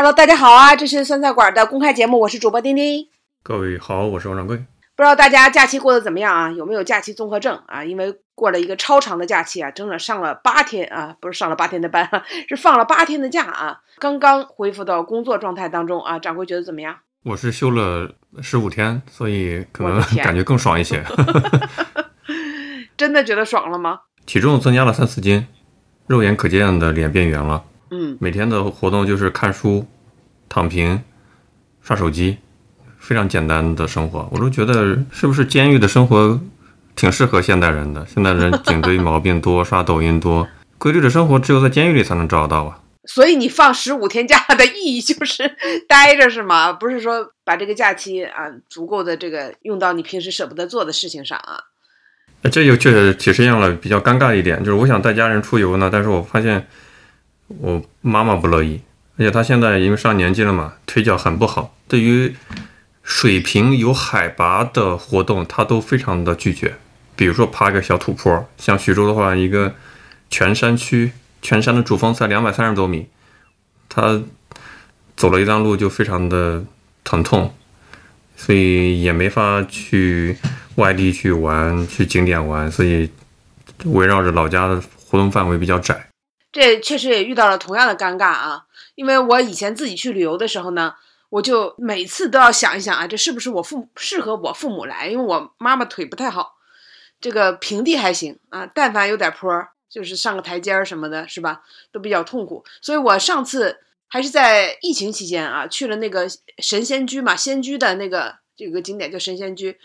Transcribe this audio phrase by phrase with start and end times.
[0.00, 0.74] Hello，大家好啊！
[0.74, 3.06] 这是酸菜馆的公开节目，我是主播丁丁。
[3.42, 4.56] 各位好，我是王掌柜。
[4.96, 6.50] 不知道大家假期过得怎么样啊？
[6.50, 7.84] 有没有假期综合症啊？
[7.84, 12.08] 因为过了一个超长的假期啊，整整上了八天啊，不是上了八天的班，
[12.48, 13.80] 是放了八天的假啊。
[13.98, 16.96] 刚刚恢复到工作状态当中啊，掌柜觉得怎么样？
[17.24, 18.10] 我是休了
[18.40, 21.04] 十五天，所以可能感觉更爽一些。
[22.96, 24.00] 真的觉得爽了吗？
[24.24, 25.46] 体重增加了三四斤，
[26.06, 27.64] 肉眼可见的脸变圆了。
[27.90, 29.86] 嗯，每天的活动就是看书、
[30.48, 31.02] 躺平、
[31.82, 32.38] 刷手机，
[32.98, 34.28] 非常简单的生活。
[34.30, 36.40] 我都觉得是不是监狱的生活
[36.94, 38.06] 挺适合现代人的？
[38.06, 40.46] 现代人颈椎毛病多，刷抖音多，
[40.78, 42.78] 规律的生活只有在监狱里才能找得到啊。
[43.06, 45.50] 所以你放十五天假的意义就是
[45.88, 46.72] 待着是吗？
[46.72, 51.58] 不是说把这个假期啊足够的这个用到你平时舍不得做的事情上啊。
[52.42, 56.66] 呃这就确实体实现了比较尴尬的一点，就是我想带家人出游呢，但是我发现
[57.58, 58.80] 我妈妈不乐意，
[59.16, 62.34] 而且她现在因为上年纪了嘛，腿脚很不好，对于
[63.02, 66.74] 水平有海拔的活动，她都非常的拒绝。
[67.16, 69.74] 比如说爬个小土坡，像徐州的话，一个
[70.30, 71.12] 全山区，
[71.42, 73.08] 全山的主峰才两百三十多米，
[73.88, 74.22] 她
[75.16, 76.64] 走了一段路就非常的
[77.04, 77.52] 疼痛，
[78.36, 80.36] 所以也没法去
[80.76, 83.10] 外地去玩，去景点玩，所以
[83.84, 86.09] 围绕着老家的活动范围比较窄。
[86.52, 90.94] 这确实也遇到了同样的尴尬啊，因为我以前自己去旅游的时候呢，
[91.28, 95.06] 我就每次都要想一想啊，这是不是我父适合我父母来？
[95.06, 96.56] 因为我妈妈腿不太好，
[97.20, 101.62] 这个平地还行啊，但凡有点坡儿，就是上个台阶儿什么的，是吧？
[101.92, 102.64] 都比较痛苦。
[102.82, 103.78] 所以我上次
[104.08, 106.28] 还是在疫情期间啊，去了那个
[106.58, 109.78] 神仙居嘛，仙居的那个这个景点叫神仙居，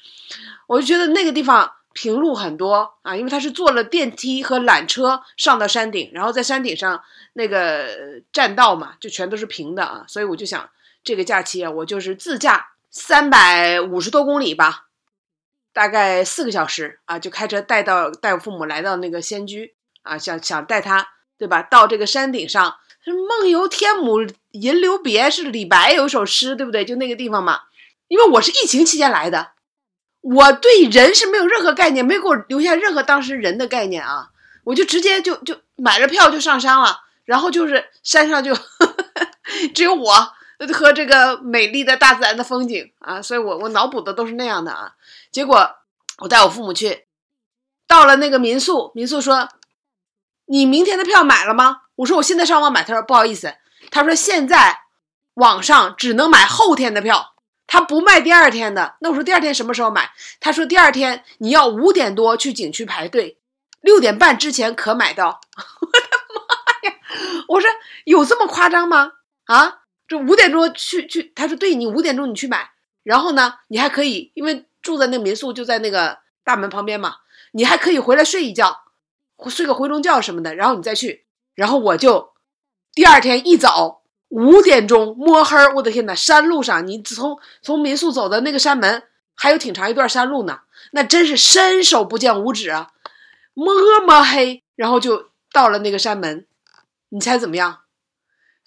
[0.67, 10.69] 我就觉得那个地方平路很多啊，因为它是坐了电梯和缆车上到山顶，然后在山顶上那个栈道嘛，就全都是平的啊，所以我就想
[11.05, 14.87] 这个假期啊，我就是自驾三百五十多公里吧，
[15.71, 22.75] 大概四个小时啊，就开车带到带父母来到那个仙居啊，想想带他对吧，到这个山顶上，
[23.05, 26.83] 是梦游天姥吟留别是李白有一首诗对不对？
[26.83, 27.61] 就那个地方嘛，
[28.09, 29.54] 因为我是疫情期间来的。
[30.25, 34.29] 我对人是没有任何概念，没给我留下任何当时人的概念啊！
[34.63, 38.57] 我就直接就就买了票就上山了，然后就是山上就
[39.75, 40.33] 只有我
[40.73, 44.93] 和这个美丽的大自然的风景啊，所以我我脑补的都是那样的啊。
[45.31, 45.69] 结果
[46.17, 47.05] 我带我父母去，
[47.87, 49.49] 到了那个民宿，民宿说
[50.47, 53.53] ：“你明天的票买了吗？”我说：“我现在上网买。”他说：“不好意思。”
[53.91, 54.79] 他说：“现在
[55.35, 57.33] 网上只能买后天的票。”
[57.75, 60.11] 他不卖第二天的，那我说第二天什么时候买？
[60.39, 63.37] 他说第二天你要五点多去景区排队，
[63.81, 65.41] 六点半之前可买到。
[65.81, 66.95] 我的妈呀！
[67.49, 67.69] 我说
[68.05, 69.11] 有这么夸张吗？
[69.47, 72.71] 啊，这五点钟去去，他说对你五点钟你去买，
[73.03, 77.17] 然后呢，你还可以，因为住在那民宿就在那个大门旁边嘛，
[77.51, 78.85] 你还可以回来睡一觉，
[79.49, 81.25] 睡个回笼觉什么的，然后你再去。
[81.55, 82.31] 然后我就
[82.93, 84.04] 第二天一早。
[84.35, 86.13] 五点钟摸黑儿，我的天呐！
[86.13, 89.03] 山路上，你从从民宿走的那个山门，
[89.33, 90.59] 还有挺长一段山路呢，
[90.91, 92.89] 那真是伸手不见五指啊！
[93.53, 93.73] 摸
[94.05, 96.45] 摸黑，然后就到了那个山门，
[97.11, 97.83] 你猜怎么样？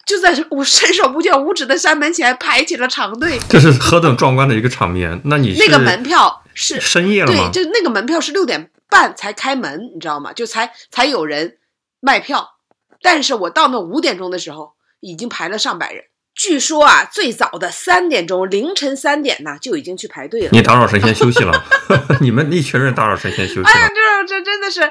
[0.07, 3.39] 就在我伸手不见五指的山门前排起了长队。
[3.47, 5.21] 这是何等壮观的一个场面！
[5.25, 7.51] 那你那个门票是深夜了吗？
[7.53, 10.33] 对，就那个门票是六点半才开门，你知道吗？
[10.33, 11.59] 就才才有人
[11.99, 12.55] 卖票，
[13.03, 14.73] 但是我到那五点钟的时候。
[14.99, 20.49] 已经排了上百人，据说啊，最早的三点钟，凌晨三点呢就已经去排队了。
[20.51, 21.63] 你打扰神仙休息了，
[22.21, 23.69] 你们一群人打扰神仙休息了。
[23.69, 24.81] 哎呀，这这真的是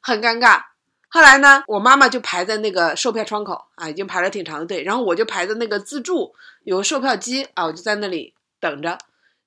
[0.00, 0.60] 很尴尬。
[1.08, 6.34] 后来呢，我妈妈就排在那个售票窗口啊，已经排了挺长的队，然后我就排在那个自助
[6.64, 8.98] 有个售票机啊，我就在那里等着。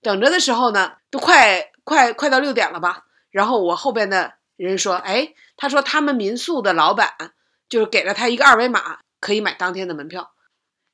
[0.02, 3.06] 等着的时候呢，都快快快到六点了吧？
[3.32, 7.10] 然后我后边的人说：“哎，他说他们民宿的老板
[7.68, 10.34] 就是给了他一个二维码。”可以买当天的门票，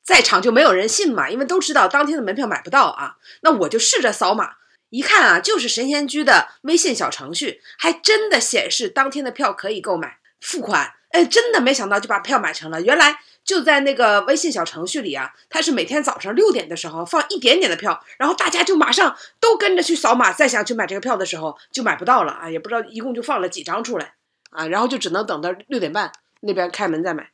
[0.01, 3.17] 在场就没有人信嘛，因为都知道当天的门票买不到啊。
[3.41, 4.51] 那我就试着扫码，
[4.89, 10.93] 一看啊，就是神仙居的微信小程序，还真的显示当天的票可以购买付款。
[11.09, 12.81] 哎，真的没想到就把票买成了。
[12.81, 24.13] 原来就在那个微信小程序里啊，它是每天早上六点的时候放一点点的票，然后大家就马上都跟着去扫码，再想去买这个票的时候就买不到了啊，也不知道一共就放了几张出来
[24.51, 27.29] 啊，然后就只能等到六点半那边开门再买。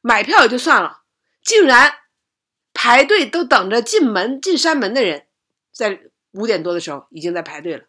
[0.00, 1.02] 买票也就算了，
[1.42, 1.94] 竟然
[2.72, 5.26] 排队都等着进门进山门的人，
[5.72, 6.00] 在
[6.32, 7.84] 五点多的时候已经在排队了。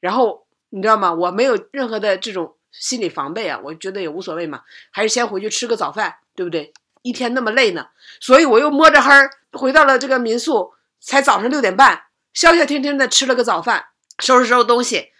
[0.00, 1.12] 然后你知道吗？
[1.12, 6.72] 我没有任何的这种心理防备啊，我觉得也无所谓嘛，还是先回去吃个早饭，对不对？
[7.02, 7.88] 一天那么累呢？
[8.20, 13.86] 所以我又摸着黑儿回到了这个民宿，才早上六点半，消消停停的吃了个早饭，
[14.18, 15.10] 收拾收拾东西，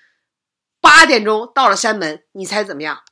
[0.80, 3.02] 八点钟到了山门，你猜怎么样？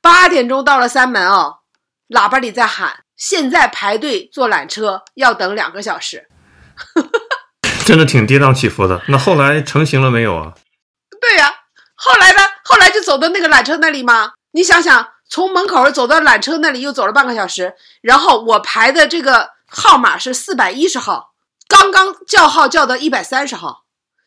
[0.00, 1.60] 八点钟到了山门哦，
[2.08, 6.28] 喇叭里在喊：“现在排队坐缆车要等两个小时。
[7.84, 9.02] ”真的挺跌宕起伏的。
[9.08, 10.54] 那后来成型了没有啊？
[11.20, 11.50] 对呀，
[11.94, 12.38] 后来呢？
[12.64, 14.32] 后来就走到那个缆车那里吗？
[14.52, 21.34] 你想想，从门口走到缆车那里又走了半个小时，然后我排的这个号码是四百一十号，
[21.68, 23.84] 刚刚叫号叫到一百三十号，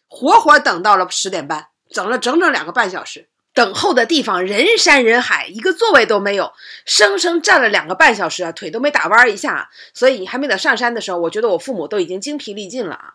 [0.07, 3.29] 活活等到了十点半，等了整整两个半小时。
[3.57, 6.53] 等候的地方人山人海，一个座位都没有，
[6.85, 9.71] 生生站了两个半小时啊，腿都没打弯一下。
[9.95, 13.13] 所以你还没等上山的时候，我觉得我父母都已经精疲力尽了啊，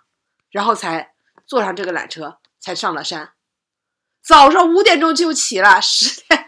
[0.50, 1.12] 然后才
[1.46, 3.30] 坐上这个缆车，才上了山。
[4.20, 6.46] 早上五点钟就起了，十点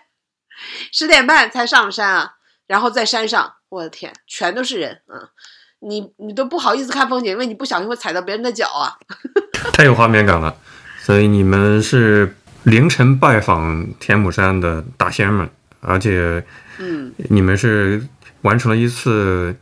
[0.91, 2.35] 十点半才上山啊。
[2.67, 5.31] 然后在山上，我的天，全都是人啊！
[5.79, 8.99] 你你都不好意思看风景，因为你不小心会踩到别人的脚啊。
[9.73, 10.57] 太有画面感了。
[10.99, 12.35] 所以你们是。
[12.65, 15.51] 凌晨拜访天目山的大仙们，
[15.81, 16.43] 而且，
[16.79, 18.09] 嗯，你们是
[18.41, 19.55] 完成了一次，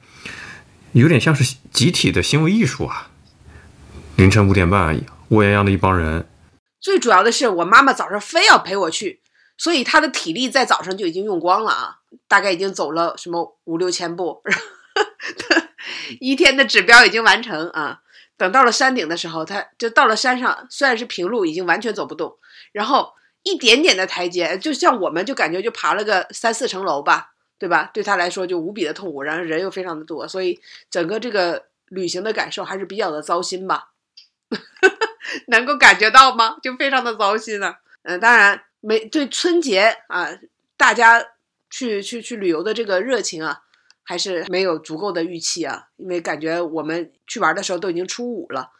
[0.92, 3.10] 有点像是集体的行为艺术啊。
[4.14, 4.96] 凌晨五点半，
[5.30, 6.28] 乌泱泱的一帮人。
[6.80, 9.20] 最主要的是，我妈妈早上非要陪我去，
[9.58, 11.96] 所以她的体力在早上就已经用光了啊，
[12.28, 14.42] 大概已经走了什么五六千步，
[16.20, 17.98] 一天的指标已经完成啊。
[18.36, 22.38] 等到了山顶的时候，他就到了山上，虽然是平路，已经完全走不动。
[22.72, 23.12] 然后
[23.42, 27.90] 一点点的台阶，就像我们就感觉就爬了个三四层楼吧，对吧？
[27.92, 33.90] 对他来说就无比的痛苦，然后人又非常的多，所以整个这个旅行的感受还是比较的糟心吧。
[35.48, 36.56] 能够感觉到吗？
[36.62, 37.78] 就非常的糟心了。
[38.02, 40.28] 嗯，当然没对春节啊，
[40.76, 41.24] 大家
[41.70, 43.62] 去去去旅游的这个热情啊，
[44.02, 48.70] 还是没有足够的预期啊，因为感觉我们去玩的时候都已经初五了，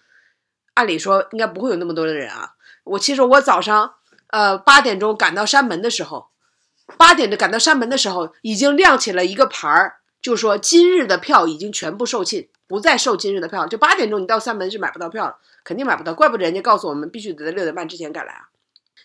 [0.74, 2.54] 按理说应该不会有那么多的人啊。
[2.84, 3.94] 我其实我早上，
[4.28, 6.28] 呃八点钟赶到山门的时候，
[6.96, 13.66] 八点的赶到山门的时候，已经亮起了一个牌儿，就说今日的票已经全部售罄，不再售今日的票。
[13.66, 16.12] 就八点钟你到山门是买不到票了，肯定买不到。
[16.12, 18.48] 怪不得人家告诉我们必须得在六点半之前赶来啊，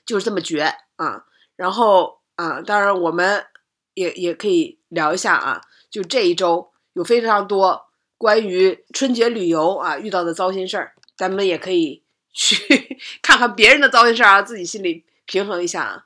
[0.06, 1.26] 就是这么绝啊。
[1.56, 3.46] 然后啊，当然我们
[3.94, 7.88] 也也可以聊一下啊，就这一周有非常多
[8.18, 12.04] 关于春节旅游啊遇到的糟心事儿，咱们也可以。
[12.40, 16.06] 去 看看别人的糟心事儿啊，自己心里平衡一下啊。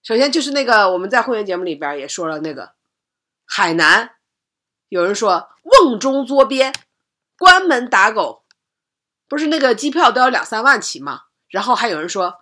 [0.00, 2.74] 首先就是那个我们在会员节目里边也说了，那个
[3.44, 4.12] 海南
[4.88, 6.72] 有人说瓮中捉鳖，
[7.36, 8.44] 关门打狗，
[9.26, 11.22] 不是那个机票都要两三万起吗？
[11.48, 12.36] 然后还有人说，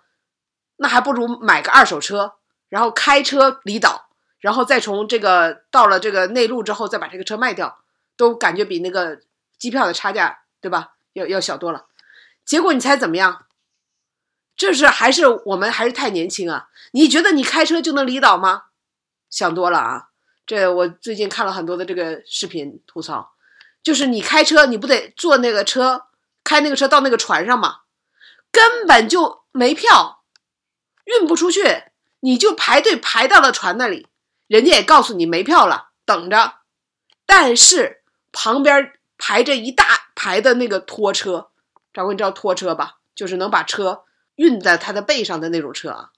[0.75, 2.35] 那还不如买个二手车，
[2.69, 4.04] 然后开车离岛，
[4.45, 7.79] 然后再从这个到了这个内陆之后再把这个车卖掉，
[8.15, 9.19] 都感觉比那个
[9.57, 10.91] 机票的差价，对吧？
[11.13, 11.87] 要要小多了。
[12.45, 13.47] 结果你猜怎么样？
[14.55, 16.69] 这是还是我们还是太年轻啊？
[16.91, 18.65] 你觉得你开车就能离岛吗？
[19.31, 20.09] 想多了啊！
[20.45, 23.31] 这我最近看了很多的这个视频吐槽，
[23.81, 26.05] 就是你开车你不得坐那个车，
[26.43, 27.77] 开那个车到那个船上吗？
[28.51, 30.21] 根本就没票，
[31.05, 31.85] 运不出去，
[32.19, 34.07] 你就排队排到了船那里，
[34.47, 36.55] 人家也告诉你没票了，等着。
[37.25, 38.01] 但是
[38.31, 41.49] 旁边排着一大排的那个拖车。
[41.93, 42.97] 掌柜，你知道拖车吧？
[43.15, 44.03] 就是能把车
[44.35, 46.09] 运在他的背上的那种车啊，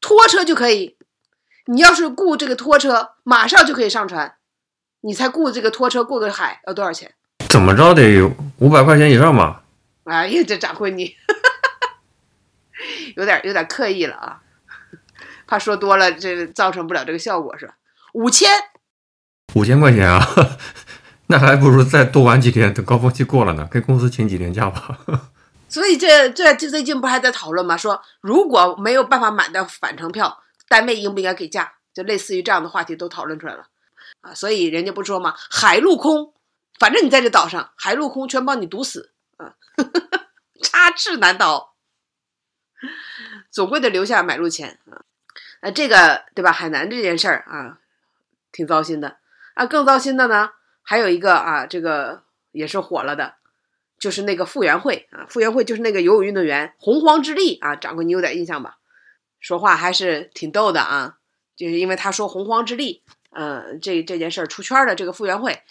[0.00, 0.96] 拖车就可以。
[1.66, 4.36] 你要是雇这个拖车，马上就可以上船。
[5.02, 7.14] 你才雇这个拖车过个海要多少钱？
[7.48, 8.20] 怎么着得
[8.58, 9.62] 五百块钱以上吧？
[10.04, 11.16] 哎呀，这掌柜你
[13.14, 14.42] 有点有点刻意了啊，
[15.52, 17.74] 怕说多了这造成不了这个效果是吧？
[18.14, 18.48] 五千，
[19.54, 20.26] 五千块钱啊。
[21.28, 24.98] 那还不如再多玩几天，等高峰期过了呢，跟公司请几天假吧。
[25.68, 27.76] 所以这这这最近不还在讨论吗？
[27.76, 31.74] 说如果没有办法买到返程票，单位应不应该给假？
[31.92, 33.66] 就类似于这样的话题都讨论出来了
[34.22, 34.32] 啊。
[34.32, 35.34] 所以人家不说吗？
[35.50, 36.32] 海陆空，
[36.78, 39.52] 反正你在这岛上，海陆空全帮你堵死啊，
[40.64, 41.74] 插翅难逃，
[43.50, 45.04] 总归得留下买路钱啊。
[45.62, 46.52] 那这个对吧？
[46.52, 47.78] 海南这件事儿啊，
[48.50, 49.16] 挺糟心的
[49.54, 49.64] 啊。
[49.64, 50.50] 更糟心的呢？
[50.82, 53.36] 还有一个啊，这个也是火了的，
[53.98, 58.78] 就是那个傅园慧啊，傅园慧就是那个游泳运动员洪荒之力啊，掌柜你有点印象吧？
[59.38, 61.18] 说话还是挺逗的啊，
[61.56, 65.62] 就是因为他说洪荒之力，嗯，这这件事儿出圈的这个傅园慧，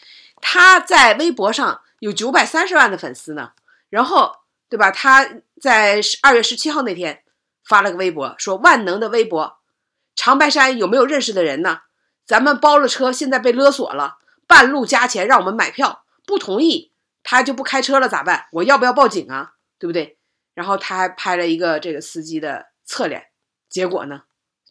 [0.41, 3.51] 他在微博上有九百三十万的粉丝呢，
[3.89, 4.37] 然后
[4.69, 4.89] 对吧？
[4.89, 5.29] 他
[5.61, 7.23] 在二月十七号那天
[7.65, 9.59] 发了个微博，说万能的微博，
[10.15, 11.81] 长白山有没有认识的人呢？
[12.25, 14.17] 咱们包了车，现在被勒索了。
[14.47, 16.91] 半路加钱让我们买票，不同意
[17.23, 18.47] 他就不开车了咋办？
[18.51, 19.53] 我要不要报警啊？
[19.79, 20.17] 对不对？
[20.53, 23.27] 然后他还拍了一个这个司机的侧脸，
[23.69, 24.23] 结果呢，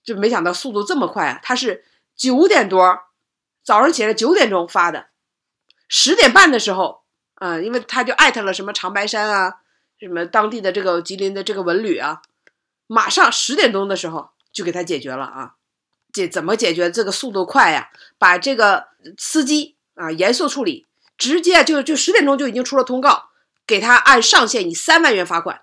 [0.05, 1.41] 就没想到速度这么快啊！
[1.43, 3.01] 他是九点多
[3.65, 5.07] 早上起来九点钟发的，
[5.89, 7.03] 十点半的时候，
[7.37, 9.55] 啊，因为他就艾特了什么长白山啊，
[9.99, 12.21] 什么当地的这个吉林的这个文旅啊，
[12.87, 15.55] 马上十点钟的时候就给他解决了啊！
[16.13, 16.91] 解怎么解决？
[16.91, 23.31] 这个速度快呀，把这个司机啊严肃处理，直接就就十点钟就已经出了通告，
[23.67, 25.63] 给他按上限以三万元罚款。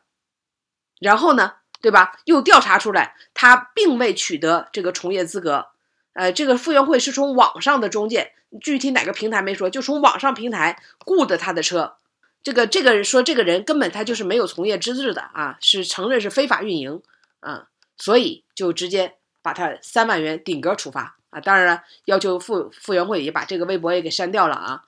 [1.00, 2.18] 然后呢，对吧？
[2.26, 5.68] 又调查出来，他并未取得这个从业资格。
[6.14, 11.98] 呃，这个傅园慧是从网上的中介，具体哪个平台没说，就从网上平台雇的他的车。
[12.42, 17.02] 这个这个人说，这个人根本他就是没有从业资质的啊，是承认是非法运营
[17.42, 17.68] 啊，
[17.98, 21.40] 所以就直接把他三万元顶格处罚啊。
[21.40, 24.84] 当然了，要求傅傅园慧也把这个微博也给删掉了啊。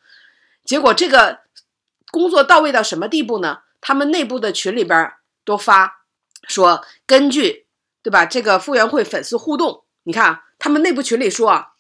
[0.63, 1.39] 结果这个
[2.11, 3.59] 工作到位到什么地步呢？
[3.81, 5.13] 他们内部的群里边
[5.43, 5.97] 都发。
[6.47, 7.67] 说根据
[8.01, 8.25] 对吧？
[8.25, 11.73] 这个傅园慧粉丝互动，你看，他们内部群里说啊，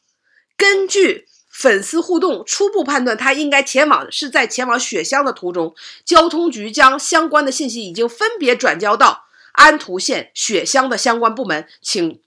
[0.57, 9.27] 根据粉丝互动初步判断，他应该前往是在前往雪乡的途中，交通局将相关的信息已经分别转交到
[9.59, 12.21] 安图县雪乡的相关部门，请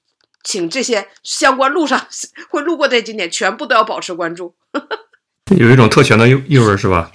[0.45, 2.07] 请这些相关路上
[2.51, 4.55] 会路过这景点全部都要保持关注。
[5.59, 7.11] 有一种特权的意意味是吧？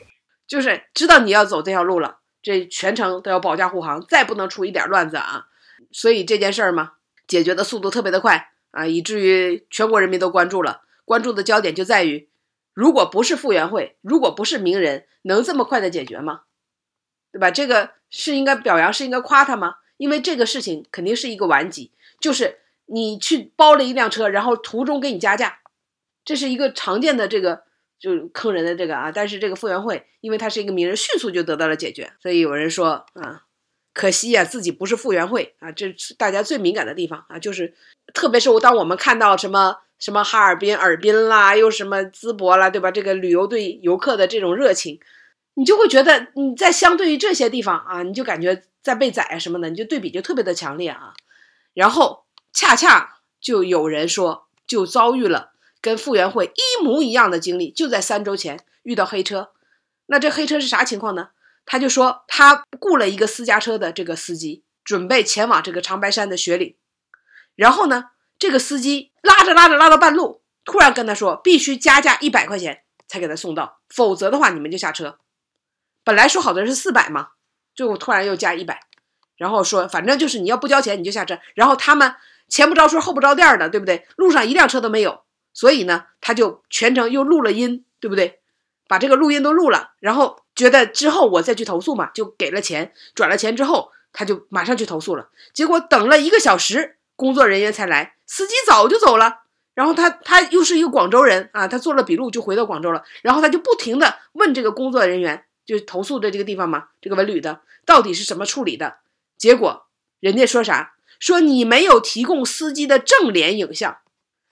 [0.47, 2.17] 就是知道你要走这条路了。
[2.41, 5.47] 这全程都要保驾护航，再不能出一点乱子啊！
[5.91, 6.93] 所以这件事儿嘛，
[7.27, 10.81] 解决的速度特别的快啊，以至于全国人民都关注了。
[11.03, 12.29] 关注的焦点就在于，
[12.73, 16.41] 如果不是傅园慧，如果不是名人，能这么快的解决吗？
[17.31, 17.51] 对吧？
[17.51, 19.75] 这个是应该表扬，是应该夸他吗？
[19.97, 25.59] 因为这个事情肯定是一个顽疾，就是你去包了一辆车，然后途中给你加价，
[26.23, 27.67] 这是一个常见的这个。
[27.99, 33.41] 就坑人的这个啊，但是这个傅园慧，因为他是一个名人，迅速就得到了解决，所以有人说啊，
[33.91, 37.73] 可惜呀，自己不是傅园慧啊，这是大家最敏感的地方啊，就是
[38.13, 42.91] 特别是我当我们看到什么什么哈尔滨、尔滨啦，又什么淄博啦，对吧？
[42.91, 44.99] 这个旅游对游客的这种热情，
[45.57, 51.13] 你就会觉得你在相对于这些地方啊，你就感觉在被宰什么的，你就对比就特别的强烈啊。
[51.73, 55.51] 然后恰恰就有人说，就遭遇了。
[55.81, 59.51] 跟傅园慧一模一样的经历，就在三周前遇到黑车。
[60.07, 61.29] 那这黑车是啥情况呢？
[61.65, 66.75] 他就说他雇了一个私家车的这个司机，准备前往这个长白山的雪岭。
[67.55, 75.19] 然后呢，这个司机拉着拉着拉到半路，突然跟他说必须加价一百块钱才给他送到，否则的话你们就下车。
[76.07, 77.31] 本来说好的是四百嘛，
[77.75, 78.79] 最后突然又加一百，
[79.35, 81.37] 然后说反正就是你要不交钱你就下车。
[81.53, 82.15] 然后他们
[82.47, 84.07] 前不着村后不着店的，对不对？
[84.15, 85.23] 路上一辆车都没有。
[85.51, 88.39] 所以呢，他就全程又录了音，对不对？
[88.87, 95.27] 把这个录音都录了，然后觉得之后我再去投诉嘛，就给了钱，转了钱之后，他就马上去投诉了。
[95.53, 99.41] 结果等了一个小时，工作人员才来，司机早就走了。
[99.73, 103.03] 然后他他又是一个广州人啊，他做了笔录就回到广州了。
[103.21, 108.95] 然后他就不停的问这个工作人员，就投诉的这个地方嘛，这个文旅的到底是怎么处理的？
[109.37, 109.85] 结果
[110.19, 110.95] 人家说啥？
[111.19, 113.99] 说你没有提供司机的正脸影像。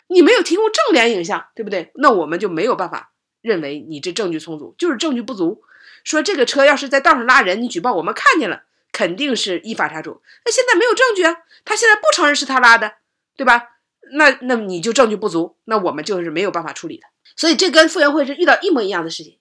[0.08, 1.92] 你没有提供正脸影像，对不对？
[1.96, 5.64] 那我们就没有办法认为你这证据充足，就是证据不足。
[6.04, 10.22] 说这个车要是在道上拉人，你举报我们看见了，肯定是依法查处。
[10.46, 12.94] 那现在没有证据啊，他现在不承认是他拉的，
[13.36, 13.78] 对吧？
[14.14, 17.08] 那那你就证据不足，那我们就是没有办法处理的。
[17.36, 19.40] 所以这跟傅园慧是遇到一模一样的事情。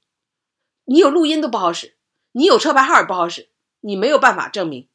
[0.84, 1.96] 你有录音都不好使，
[2.32, 3.48] 你有车牌号也不好使，
[3.80, 4.88] 你没有办法证明，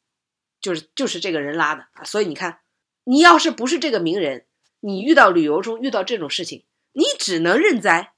[0.60, 2.04] 就是就是这个人拉的啊。
[2.04, 2.60] 所以你看，
[3.04, 4.46] 你要是不是这个名人。
[4.82, 8.14] 你遇到旅游中遇到这种事情，你只能认栽。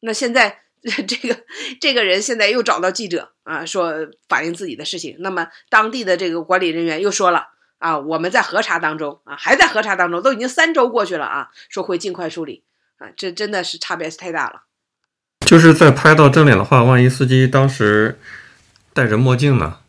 [0.00, 1.44] 那现在 这个
[1.80, 5.14] 这个人现在又找到记者啊，说反映自己的事情。
[5.20, 12.64] 那么当地的这个管理人员又说了啊，我们在核查当中啊，还在核查当中，都已经三周过去了啊，说会尽快处理
[12.96, 13.10] 啊。
[13.16, 14.64] 这真的是差别是太大了。
[15.52, 18.18] 就是在拍到正脸的话，万一司机当时
[18.94, 19.80] 戴着墨镜呢，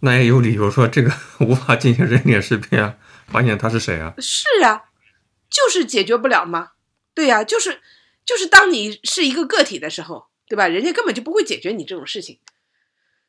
[0.00, 2.96] 那也有理由说这个 无法进行人脸识别啊，
[3.26, 4.12] 发现他是谁啊？
[4.18, 4.82] 是啊。
[5.48, 6.72] 就是解决不了吗？
[7.14, 7.80] 对呀，就是
[8.26, 10.68] 就是当你是一个个体的时候，对吧？
[10.68, 12.38] 人家根本就不会解决你这种事情。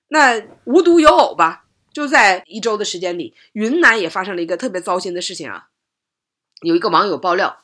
[0.09, 5.67] 那无独有偶吧，就在一周的时间里，云南也发生了一个特别糟心的事情啊。
[6.63, 7.63] 有一个网友爆料，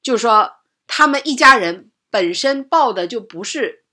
[0.00, 3.84] 就是说他们一家人本身报的就不是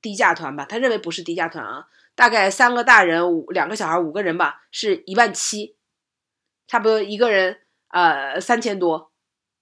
[0.00, 5.76] 低价团吧，他认为不是低价团啊，大概三个大人五两个小孩五个人吧，是一万七，
[6.66, 9.10] 差不多一个人呃三千多。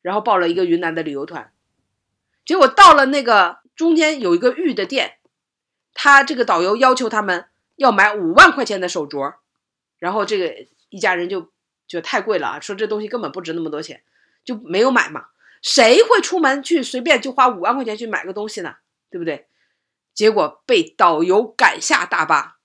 [0.02, 1.52] 然后报了一个云南的旅游团，
[2.44, 5.18] 结果到了那个中间有一个玉的店，
[5.94, 9.34] 他这个导游要求他们要买五万块钱的手镯，
[10.00, 11.52] 然后这个一家人就
[11.86, 14.02] 觉得太贵了啊，说这东西根本不值那么多钱，
[14.44, 15.26] 就没有买嘛。
[15.62, 18.74] 谁会出门去随便就花五万块钱去买个东西呢？
[19.10, 19.46] 对不对？
[20.12, 22.58] 结果被导游赶下大巴，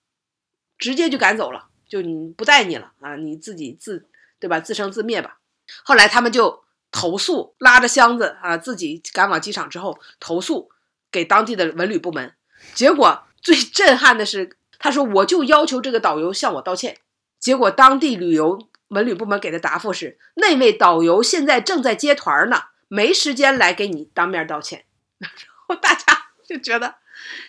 [0.77, 4.59] 直接就赶走了，就你不带你了啊，你自己自对吧？
[4.59, 5.39] 自生自灭吧。
[5.83, 10.69] 后来他们就投诉，拉着箱子啊，自己赶往机场之后投诉
[11.11, 12.33] 给当地的文旅部门。
[12.73, 16.97] 结果最震撼的是，他说我就要求这个导游向我道歉。
[17.39, 24.85] 结果当地旅游文旅部门给的答复是，那位导游现在正在接团呢，没时间来给你当面道歉。
[25.19, 25.29] 然
[25.67, 26.95] 后大家就觉得，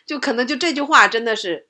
[0.07, 1.69] 就可能就这句话真的是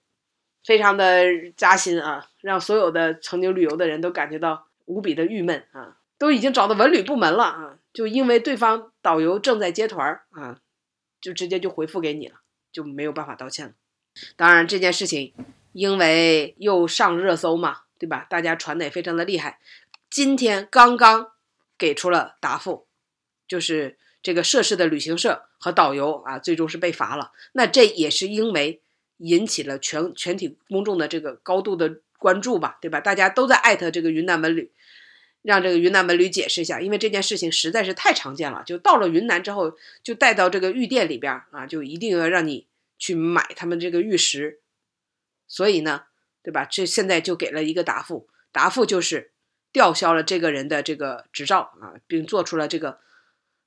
[0.65, 1.25] 非常的
[1.57, 5.97] 扎心啊，让所有的曾经旅游的人都感觉到无比的郁闷啊。
[6.19, 10.59] 都已经找到文旅部门了啊，就因为对方导游正在接团儿啊，
[11.21, 12.41] 就直接就回复给你了，
[12.73, 13.75] 就没有办法道歉了。
[14.35, 15.33] 当然这件事情
[15.71, 18.27] 因为又上热搜嘛，对吧？
[18.29, 19.61] 大家传的也非常的厉害。
[20.11, 21.31] 今天刚刚
[21.79, 22.88] 给出了答复，
[23.49, 27.33] 就是这个涉事的旅行社和导游啊，最终是被罚了。
[27.53, 28.81] 那这也是因为
[29.17, 33.01] 引起了全全体公众的这个高度的关注吧，对吧？
[33.01, 34.71] 大家都在艾特这个云南文旅。
[35.43, 38.65] 让这个云南文旅解释一下，因为这件事情实在是太常见了。
[38.67, 42.67] 就到了云南之后，就带到这个玉店里边啊，就一定要让你
[42.99, 44.59] 去买他们这个玉石。
[45.47, 46.03] 所以呢，
[46.43, 46.65] 对吧？
[46.65, 49.31] 这现在就给了一个答复，答复就是
[49.73, 52.99] 吊销了这个人的这个执照啊，并做出了这个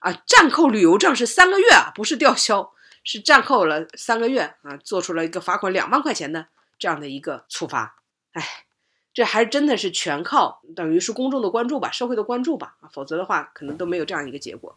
[0.01, 7.95] 啊暂扣旅游证是三个月啊，不是吊销，是暂扣了三个月啊，做出了一个罚款两万块钱的这样的一个处罚。
[8.33, 8.43] 哎。
[9.13, 14.73] 这还真的是全靠等于是公众的关注吧，社会的关注吧啊，否则的话可能都没有这样一个结果。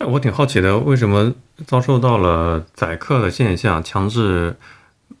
[0.00, 1.32] 我挺好奇的，为什么
[1.66, 4.56] 遭受到了宰客的现象，强制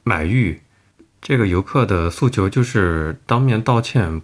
[0.02, 0.60] 买玉？
[1.22, 4.20] 这个游客的诉求就是当面道歉，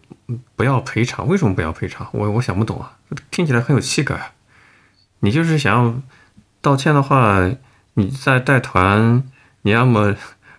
[0.55, 1.27] 不要赔偿。
[1.27, 2.07] 为什么不要赔偿？
[2.13, 2.99] 我我想不懂啊，
[3.31, 4.35] 听起来很有气概。
[5.21, 5.95] 你就是想要
[6.61, 7.51] 道歉的话，
[7.95, 9.23] 你再带团，
[9.63, 10.15] 你要么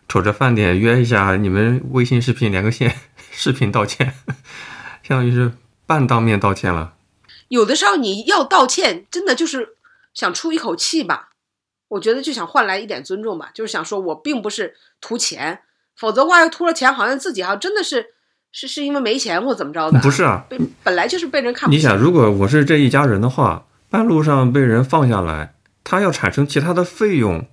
[0.07, 2.95] 瞅着饭点约一下，你们微信视频连个线。
[3.31, 4.13] 视频道歉，
[5.01, 5.53] 相当于是
[5.85, 6.95] 半当面道歉了。
[7.47, 9.75] 有的时候你要道歉，真的就是
[10.13, 11.29] 想出一口气吧。
[11.87, 15.61] 我觉得就想换来一点尊重吧，就是想说我并不是图钱，
[15.95, 18.07] 否则话要图了钱，好像自己好像真的是
[18.51, 19.99] 是是因为没钱或怎么着的。
[20.01, 21.71] 不是啊，被本来就是被人看。
[21.71, 27.47] 你想，如果我是这一家人的话，半路上被人放下来，他要产生其他的费用，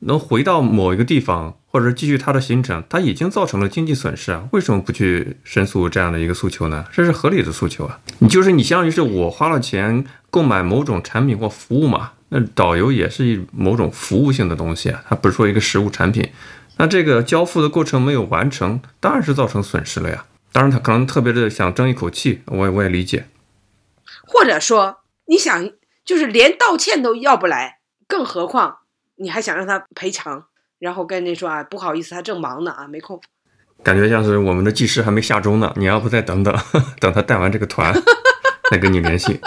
[0.00, 1.54] 能回到某一个地方。
[1.70, 6.86] 或者继续他的行程，他已经造成了经济损失啊，为什么不去申诉这样的一个诉求呢？
[6.90, 8.00] 这是合理的诉求啊。
[8.20, 12.12] 你就是你，相当于是我花了钱购买某种产品或服务嘛。
[12.30, 16.26] 那导游也是一某种服务性的东西啊，它不是说一个实物产品。
[16.78, 20.24] 那这个交付的过程没有完成，当然是造成损失了呀。
[20.50, 23.26] 当然他可能特别的想争一口气，我我也理解。
[24.26, 25.70] 或者说你想
[26.08, 28.78] 就是连道歉都要不来，更何况
[29.16, 30.46] 你还想让他赔偿？
[30.78, 33.20] 然后跟人说啊，不好意思，他正忙呢啊，没空。
[33.82, 36.58] 感觉像是我们的技师还没下钟呢，你要不再等等，
[36.98, 37.92] 等他带完这个团
[38.72, 39.38] 再跟你联系。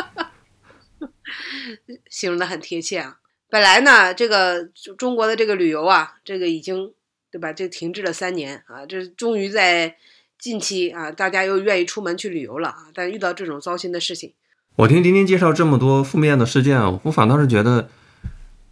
[2.12, 3.18] 形容的很贴切啊。
[3.50, 4.64] 本来呢，这个
[5.00, 6.94] 中国的这个旅游啊，这个已经
[7.32, 7.52] 对吧？
[7.52, 9.96] 这停滞了三年啊，这终于在
[10.38, 12.86] 近期啊，大家又愿意出门去旅游了啊。
[12.94, 14.36] 但遇到这种糟心的事情，
[14.78, 17.90] 我听丁丁介绍这么多负面的事件啊，我反倒是觉得。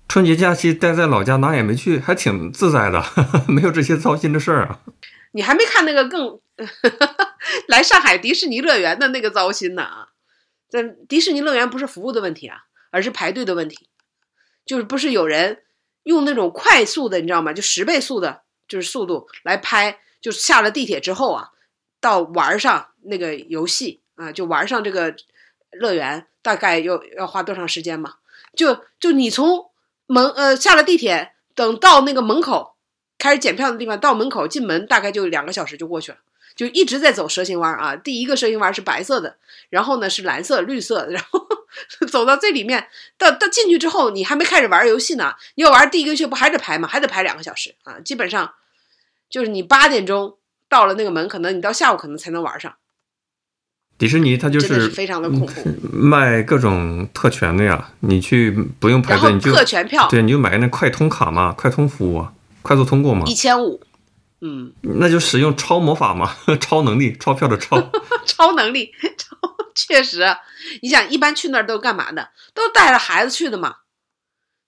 [0.08, 3.06] 春节假期待在老家哪也没去，还挺自在的，
[3.48, 4.80] 没有这些糟心的事儿啊。
[5.34, 6.40] 你还没看那个更
[7.70, 10.08] 来上海迪士尼乐园的那个糟心呢啊！
[10.68, 12.58] 在迪士尼乐园不是服务的问题啊，
[12.90, 13.88] 而是排队的问题。
[14.66, 15.60] 就是不是有人
[16.06, 17.54] 用那种快速的，你知道吗？
[17.54, 21.50] 就十倍速的，就是速度来拍，就下了地铁之后啊，
[22.02, 25.16] 到玩上那个游戏啊，就玩上这个
[25.72, 28.16] 乐园，大概要要花多长时间嘛？
[28.56, 29.68] 就就你从。
[30.12, 32.74] 门呃下了地铁，等到那个门口
[33.20, 36.18] 开始检票的地方，到门口进门大概就两个小时就过去了，
[36.56, 37.96] 就一直在走蛇形弯啊。
[37.96, 39.38] 第一个蛇形弯是白色的，
[39.70, 41.48] 然后呢是蓝色、绿色，然后
[42.10, 42.88] 走到最里面，
[43.20, 46.88] 到到进去之后，你还没开始玩游戏呢，你要玩第一个游戏不还得排吗？
[46.88, 48.00] 还得排两个小时啊。
[48.00, 48.52] 基本上
[49.30, 52.76] 就是你八点钟到了那个门，可能你到下午可能才能玩上。
[54.00, 57.92] 迪士尼它就是非常的恐怖，卖各种特权的呀。
[58.00, 62.26] 你去不用排队，你就特权票，对，你就买那快通卡嘛，快通服务，
[62.62, 63.26] 快速通过嘛。
[63.28, 63.82] 一千五，
[64.40, 67.92] 嗯，那就使用超魔法嘛， 超能力，钞票的超，
[68.26, 69.38] 超能力， 超
[69.76, 70.26] 确实。
[70.82, 72.30] 你想，一般去那儿都干嘛的？
[72.54, 73.76] 都带着孩子去的嘛。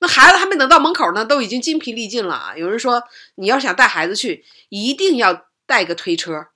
[0.02, 2.54] 那孩子还没等到门口呢，都已经精疲力尽了啊！
[2.58, 3.04] 有人说，
[3.36, 6.48] 你要想带孩子去，一定要带个推车，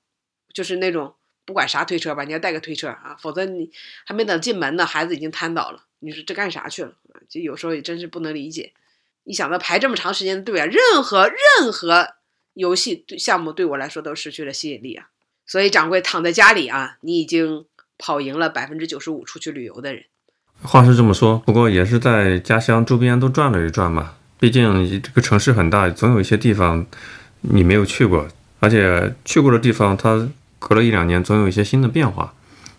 [0.51, 1.13] 就是那种
[1.45, 3.69] 不管啥推车吧，你要带个推车啊，否则你
[4.05, 5.83] 还没等进门呢，孩子已经瘫倒了。
[5.99, 6.91] 你说这干啥去了？
[7.29, 8.73] 就有时候也真是不能理解。
[9.23, 12.15] 一想到排这么长时间的队啊，任何任何
[12.53, 15.07] 游戏对项目对我来说都失去了吸引力啊。
[15.45, 17.65] 所以掌柜躺在家里啊，你已经
[17.97, 20.05] 跑赢了百分之九十五出去旅游的人。
[20.61, 24.15] 话是这么说，不过也是在家乡周边都转了一转嘛。
[24.39, 26.85] 毕竟这个城市很大，总有一些地方
[27.41, 28.27] 你没有去过，
[28.59, 32.33] 而且去过的地方，它隔了一两年总有一些新的变化。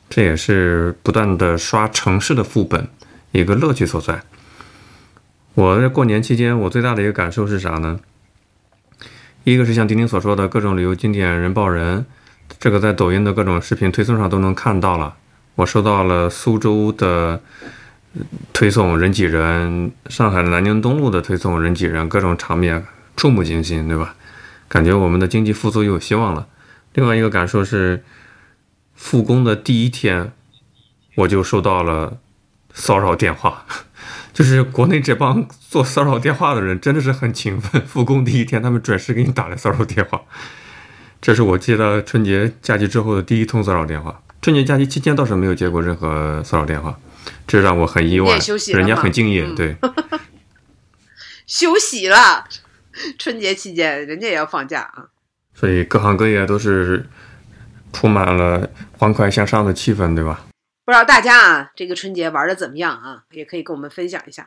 [0.08, 2.88] 这也是不断的刷城市的副本
[3.32, 4.22] 一个乐趣所在。
[5.54, 7.98] 我在过年期间，我最大的一个感受是啥呢？
[9.42, 12.06] 一个是像丁丁所说的各种旅游景点人爆人，
[12.60, 15.16] 这个在抖音的各种视频推送上都能看到了。
[15.56, 17.40] 我收到了苏州的
[18.52, 22.84] 推送人挤人，上海南京东路的推送人挤人，各种场面
[23.16, 24.14] 触目惊心，对吧？
[24.68, 26.46] 感觉我们的经济复苏又有希望了。
[26.96, 28.02] 另外一个感受是，
[28.94, 30.32] 复工的第一天，
[31.14, 32.18] 我就收到了
[32.72, 33.66] 骚扰电话，
[34.32, 40.22] 就是国内这帮做骚扰电话的人真的是很勤奋， 复工第一天他们准时给你打来骚扰电话。
[41.20, 44.22] 这是我接到春节假期之后的第一通骚扰电话。
[44.40, 46.98] 春节假期期间倒是没有接过任何骚扰电话，
[47.46, 48.38] 这让我很意外。
[48.72, 49.76] 人家很敬业，对。
[51.46, 52.46] 休息了，
[53.18, 55.08] 春节期间人家也要放假啊。
[55.56, 57.08] 所以各行各业都是
[57.92, 60.44] 充满了欢快向上的气氛，对吧？
[60.84, 63.24] 不知道大家啊，这个春节玩的怎么样啊？
[63.30, 64.46] 也可以跟我们分享一下。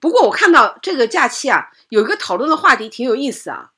[0.00, 3.70] 不过我看到这个假期啊，有一个讨论的话题挺有意思啊，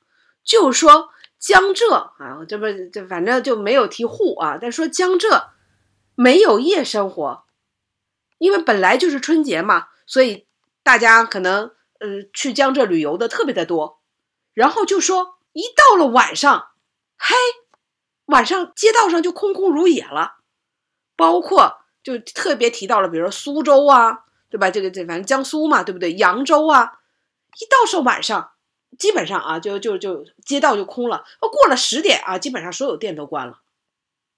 [0.43, 1.09] 就是说。
[1.41, 5.49] 江浙啊，这不这反正就没有提沪啊，但说江浙
[6.13, 7.45] 没有夜生活，
[8.37, 10.45] 因为本来就是春节嘛，所以
[10.83, 14.03] 大家可能呃去江浙旅游的特别的多。
[14.53, 16.69] 然后就说一到了晚上，
[17.17, 17.35] 嘿，
[18.25, 20.35] 晚上街道上就空空如也了，
[21.15, 24.69] 包括就特别提到了，比如说苏州啊，对吧？
[24.69, 26.13] 这个这反正江苏嘛，对不对？
[26.13, 26.99] 扬州啊，
[27.59, 28.51] 一到是晚上。
[28.99, 31.23] 基本上啊，就就就街道就空了。
[31.39, 33.61] 过了十点啊，基本上所有店都关了，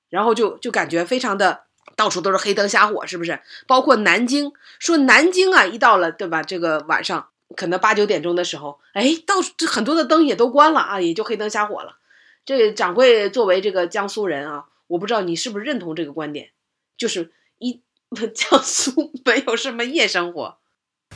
[0.10, 1.64] 然后就就感觉非常的
[1.96, 3.42] 到处都是黑灯瞎火，是不是？
[3.66, 6.44] 包括南京，说南京啊，一到了对吧？
[6.44, 11.98] 这个晚上可能八九点钟的时候，哎，到处很多的灯也都关了啊，也就黑灯瞎火了。
[12.46, 16.50] 这掌柜作为这个江苏人啊，我不知道你是不是认同这个观点，
[16.98, 17.82] 就是一
[18.34, 20.58] 江苏没有什么夜生活。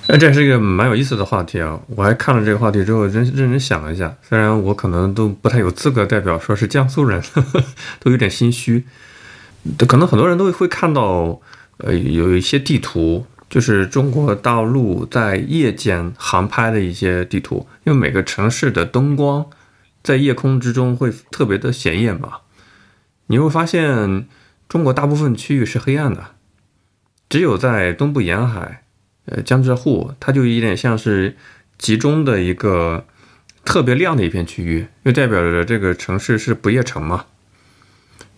[0.08, 1.82] 哎，这是一个蛮有意思的话题啊！
[1.95, 4.15] 我还看了这个话题之后，认认真想了一下。
[4.21, 7.19] 虽然我可能都不太有资格代表说是江苏人，
[8.00, 8.86] 都有点心虚。
[9.88, 11.41] 可能很多人都会看到，
[11.80, 19.45] 呃，有一些地图，就是中国大陆在夜间航拍的一些地图，因为每个城市的灯光
[20.03, 22.39] 在夜空之中会特别的显眼嘛。
[23.27, 24.27] 你会发现，
[24.69, 26.36] 中国大部分区域是黑暗的，
[27.29, 28.83] 只有在东部沿海。
[29.25, 31.36] 呃，江浙沪它就有点像是
[31.77, 33.05] 集中的一个
[33.65, 37.25] 特别亮的一片区域，就代表着这个城市是不夜城嘛。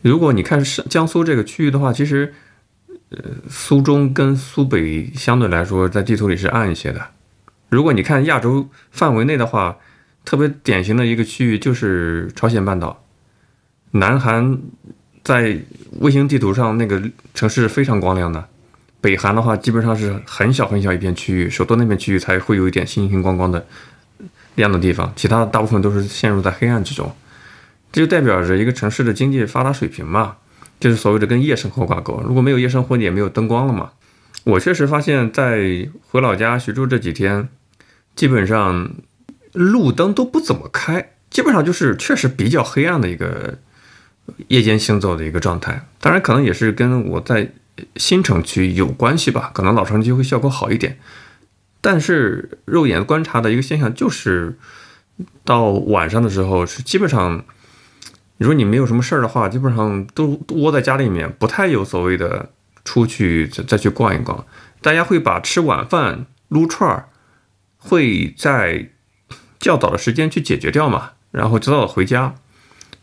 [0.01, 2.33] 如果你看是江苏这个区域的话，其实
[3.09, 3.17] 呃
[3.49, 7.01] 苏中跟苏北相对来说在地图里是暗一些的。
[7.69, 9.77] 如果你看亚洲范围内的话，
[10.25, 13.03] 特别典型的一个区域就是朝鲜半岛，
[13.91, 14.59] 南韩
[15.23, 15.59] 在
[15.99, 17.01] 卫星地图上那个
[17.33, 18.47] 城市非常光亮的。
[19.01, 23.65] 北韩的话，基本上是很小很小一片区域，首都那片区域才会有一点星星光光的
[24.55, 27.09] 亮的地方，其他大部分都是陷入在黑暗之中。
[27.91, 30.35] 这就代表着一个城市的经济发达水平嘛，
[30.79, 32.21] 就是所谓的跟夜生活挂钩。
[32.25, 33.91] 如果没有夜生活，你也没有灯光了嘛。
[34.43, 37.49] 我确实发现，在回老家徐州这几天，
[38.15, 38.91] 基本上
[39.53, 43.57] 路灯都不怎么开，基本上就是确实比较黑暗的一个
[44.47, 45.85] 夜间行走的一个状态。
[45.99, 47.51] 当然，可能也是跟我在。
[47.95, 50.99] 新城区有关系吧，可能老城区会效果好一点，
[51.79, 54.57] 但是肉眼观察的一个现象就是，
[55.45, 57.45] 到晚上的时候是基本上，
[58.39, 62.49] 你说你没有什么事儿的话，基本上都窝在家里面，不太有所谓的
[62.85, 64.45] 出去再去逛一逛。
[64.81, 67.09] 大家会把吃晚饭、撸串儿，
[67.77, 68.89] 会在
[69.59, 72.35] 较早的时间去解决掉嘛，然后早早回家，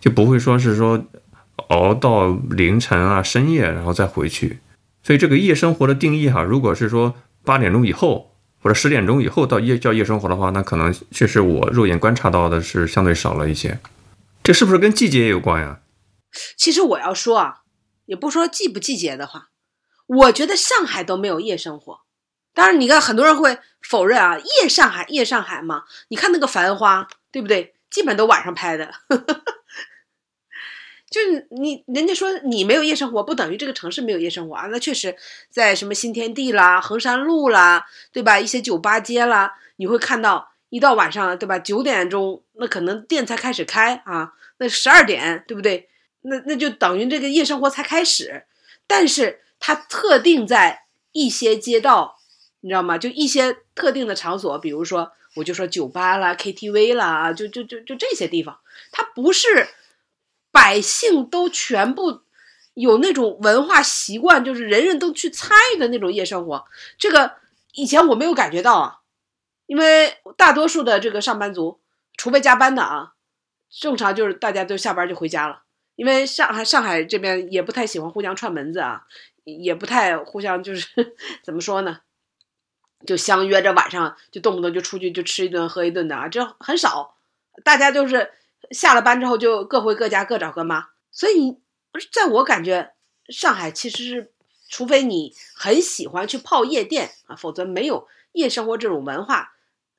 [0.01, 1.05] 就不会说是说
[1.69, 4.61] 熬到凌晨啊、深夜然后再回去。
[5.03, 13.79] 所以这个夜生活的定义哈，如果是说八点钟以后或者十点钟以后到夜叫夜生活的话，那可能确实我肉眼观察到的是相对少了一些。
[14.47, 15.81] 这是不是跟季节有关呀？
[16.57, 17.63] 其实我要说啊，
[18.05, 19.49] 也不说季不季节的话，
[20.07, 22.03] 我觉得上海都没有夜生活，
[22.55, 27.75] 当然，你看很多人会否认啊，夜上海，夜上海嘛，你看那个繁花，对不对？
[27.91, 28.89] 基本都晚上拍的。
[31.11, 34.69] 就是你，人家说你没有夜生活，不等于这个城市没有夜生活啊。
[34.71, 35.17] 那确实，
[35.51, 38.39] 在什么新天地啦、衡山路啦，对吧？
[38.39, 41.59] 一些酒吧街啦，你会看到一到晚上，对吧？
[41.59, 45.89] 九点钟，那可能店才开始开啊，那十二点，对不对？
[46.23, 48.45] 那那就等于这个夜生活才开始。
[48.87, 52.19] 但是它特定在一些街道，
[52.61, 52.99] 你知道吗？
[52.99, 58.59] 就一些特定的场所，比如说，我就说酒吧啦、KTV 啦啊，就就就就这些地方，
[58.91, 59.69] 它不是。
[60.53, 62.23] 百姓都全部
[62.73, 66.65] 有那种文化习惯，就是人人都去参与的那种夜生活。
[66.97, 67.35] 这个
[67.75, 69.01] 以前我没有感觉到啊，
[69.67, 71.81] 因为大多数的这个上班族，
[72.17, 73.15] 除非加班的啊，
[73.71, 75.63] 正常就是大家都下班就回家了。
[75.95, 79.07] 因为上海上海这边也不太喜欢互相串门子啊，
[79.45, 80.89] 也不太互相就是
[81.43, 82.01] 怎么说呢，
[83.07, 87.17] 就相约着晚上就动不动就出去就吃一顿喝一顿的啊，这很少，
[87.65, 88.33] 大家就是。
[88.73, 90.89] 下了班之后就各回各家，各找各妈。
[91.13, 91.61] 所以，
[92.11, 92.95] 在我感觉，
[93.29, 94.33] 上海其实是，
[94.69, 99.55] 除非你很喜欢去泡夜店啊，否则没有夜生活这种文化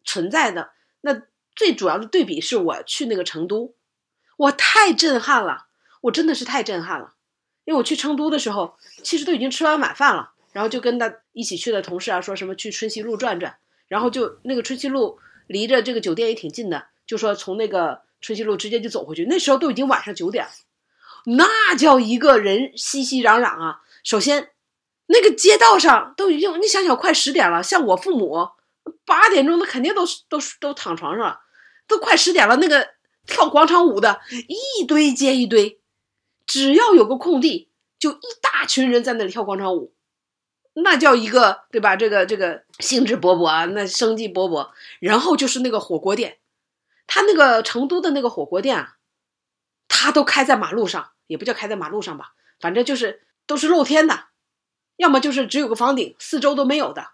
[0.08, 0.72] 存在的。
[1.02, 1.22] 那
[1.56, 3.76] 最主要的对比是我去那个成都，
[4.38, 5.68] 我太震撼了，
[6.02, 7.14] 我真的是太震撼了。
[7.66, 18.08] 因为我去成都的时候，其实都已经吃完晚饭了，然后就跟他一起去的同事啊，说什么去春熙路转转，然后就那个春熙路离着这个酒店也挺近的，就说从那个。
[18.20, 20.48] 春熙路直接就走回去，那时候都已经晚上九点，
[21.38, 23.82] 那叫一个人熙熙攘攘啊！
[24.04, 24.50] 首先，
[25.06, 27.62] 那个街道上都已经，你想想，快十点了。
[27.62, 28.50] 像我父母
[29.06, 31.42] 八点钟，他肯定都都都躺床上了，
[31.88, 32.58] 都快十点了。
[32.58, 32.90] 那个
[33.26, 35.80] 跳广场舞的一堆接一堆，
[36.46, 37.70] 只要有个空地，
[38.00, 39.94] 就一大群人在那里跳广场舞，
[40.74, 41.96] 那叫一个对吧？
[41.96, 44.70] 这个这个兴致勃勃啊，那生机勃勃。
[45.00, 46.40] 然后就是那个火锅店。
[47.10, 48.98] 他那个成都的那个火锅店啊，
[49.88, 54.26] 他都开在马路上，也不叫开在马路上吧，反正就是都是露天的，
[54.98, 57.12] 要么就是只有个房顶，四周都没有的。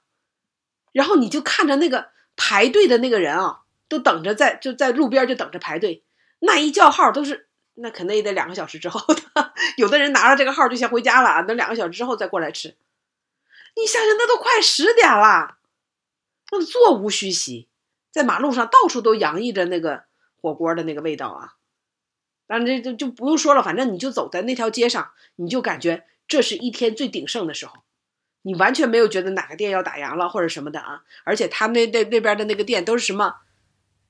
[0.93, 6.03] 然后你就看着那个排队的那个人啊，都等着在就在路边就等着排队，
[6.39, 12.77] 那一叫号都是那可能也得两个小时之后的，有的人拿着这个号就先回家了，等两个小时之后再过来吃。
[13.75, 15.57] 你想想，那都快十点了，
[16.51, 17.67] 那座无虚席。
[18.11, 20.03] 在马路上到处都洋溢着那个
[20.39, 21.53] 火锅的那个味道啊，
[22.45, 27.82] 当然这就就不用说了，反正你就走在那条街上，你就感觉这是一天最鼎盛的时候，
[28.43, 31.01] 你完全没有觉得哪个店要打烊了或者什么的啊。
[31.23, 33.35] 而且他们那那那边的那个店都是什么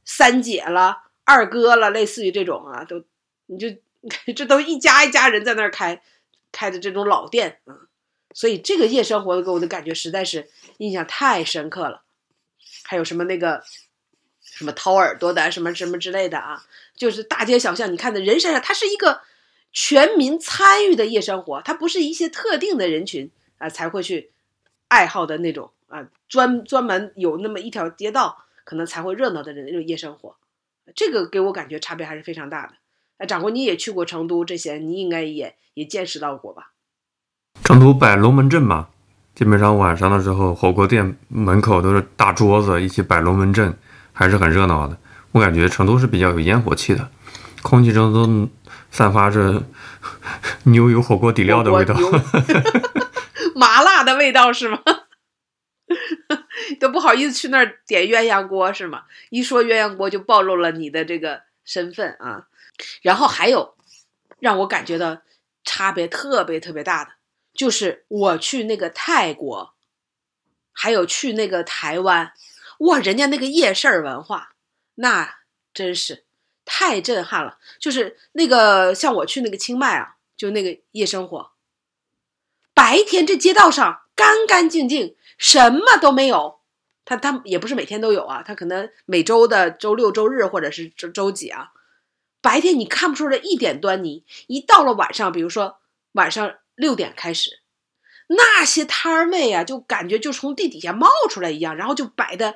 [0.06, 3.04] 三姐了、二哥了，类似于这种啊，都
[3.48, 3.68] 你就
[4.36, 6.02] 这都一家一家人在那儿开
[6.52, 7.88] 开的这种老店啊，
[8.34, 12.04] 所以这个夜生活给我的感觉实在是印象太深刻了。
[12.84, 13.64] 还有什么那个。
[14.56, 16.64] 什么掏耳朵的，什么什么之类的啊，
[16.96, 19.22] 就是大街小巷，你看的人山人，它是一个
[19.72, 24.32] 全民参与的夜生活，它不是一些特定的人群啊才会去
[24.88, 30.36] 爱好的那种啊，专专门有那么一条街道可能才会热闹的人那种夜生活，
[30.96, 32.74] 这个给我感觉差别还是非常大的。
[33.18, 36.72] 哎，长官你也去过成都这些，你应该也也见识到过吧？
[37.64, 38.90] 成都摆龙门阵嘛，
[39.36, 43.78] 基本上晚上的时候，火锅店门口都是大桌子，一起摆龙门阵。
[44.16, 44.96] 还是很热闹的，
[45.32, 47.10] 我感觉成都是比较有烟火气的，
[47.64, 48.48] 空气中都
[48.92, 49.64] 散发着
[50.66, 51.96] 牛油火锅底料的味道，
[53.56, 54.82] 麻辣的味道是吗？
[56.80, 59.04] 都不好意思去那儿点鸳鸯锅是吗？
[59.30, 62.48] 一说鸳鸯锅就暴露了你的这个身份啊。
[63.02, 63.76] 然后还有
[64.40, 65.22] 让我感觉到
[65.64, 67.12] 差别特别特别大的，
[67.54, 69.74] 就是我去那个泰国，
[70.72, 72.34] 还有去那个台湾。
[72.80, 74.56] 哇，人家那个夜市文化，
[74.96, 75.36] 那
[75.74, 76.26] 真是
[76.66, 77.60] 太震撼了。
[77.80, 81.53] 就是那个像我去那个清迈啊，就那个夜生活，
[82.74, 86.60] 白天这街道上干干净净，什么都没有。
[87.06, 91.72] 他他也不是每天都有啊，他可能每周的周六周日或者是周周几啊，
[92.42, 94.24] 白天你看不出来一点端倪。
[94.48, 95.80] 一到了晚上，比如说
[96.14, 97.60] 晚上六点开始。
[98.28, 102.56] 那些摊位啊，就感觉就从地底下冒出来一样，然后就摆的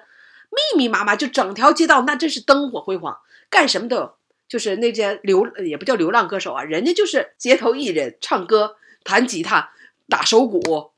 [0.50, 4.16] 密密麻麻，就整条街道那真是灯火辉煌，干什么都有。
[4.48, 9.72] 就是那些流也不叫流浪歌手啊，人家就是街头艺人，唱歌、弹吉他、
[10.10, 10.92] 打手鼓，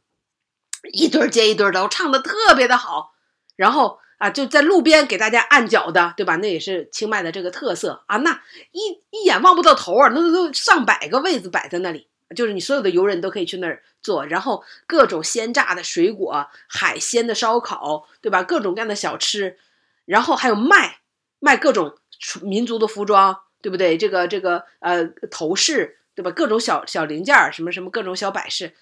[0.91, 3.13] 一对接一对的，我唱的特别的好。
[3.55, 6.35] 然后啊，就在路边给大家按脚的，对吧？
[6.37, 8.17] 那也是清迈的这个特色啊。
[8.17, 8.41] 那
[8.71, 12.07] 一一眼望不到头啊，那都都上百个位子摆在那里。
[12.35, 18.43] 就是你所有的游人都可以去那儿坐，然后各种鲜榨的水果、海鲜的烧烤，对吧？
[18.43, 19.57] 各种各样的小吃，
[20.05, 20.99] 然后还有卖
[21.39, 21.97] 卖各种
[22.43, 23.97] 民族的服装，对不对？
[23.97, 26.29] 这个这个呃头饰，对吧？
[26.29, 28.75] 各种小小零件儿，什么什么各种小摆饰，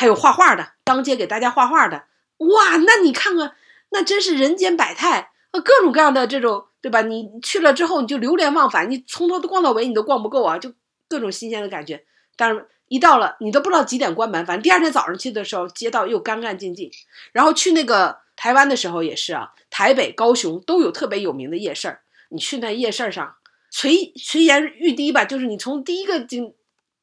[0.00, 2.04] 还有画画的，当街给大家画画的，
[2.38, 3.52] 哇，那你看看，
[3.90, 7.02] 那真是人间百态，啊，各种各样的这种，对吧？
[7.02, 10.72] 你去了之后，你就流连忘返，你从头都逛到尾，你都逛不够啊，就
[11.06, 12.02] 各种新鲜的感觉。
[12.34, 16.90] 但是，一到了你都不知道几点关门，反正第二天早上去的时候，街道又干干净净。
[17.32, 22.00] 然后去那个台湾的时候也是啊，台北、高雄都有特别有名的夜市儿。
[22.30, 23.34] 你去那夜市儿上，
[23.70, 26.54] 垂垂涎欲滴吧，就是你从第一个进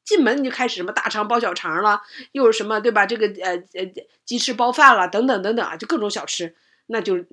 [0.07, 3.05] 进门你就开始什么大肠包小肠了，又是什么对吧？
[3.05, 3.91] 这个呃呃
[4.23, 7.25] 鸡翅包饭了，等等等等啊，就各种小吃，那就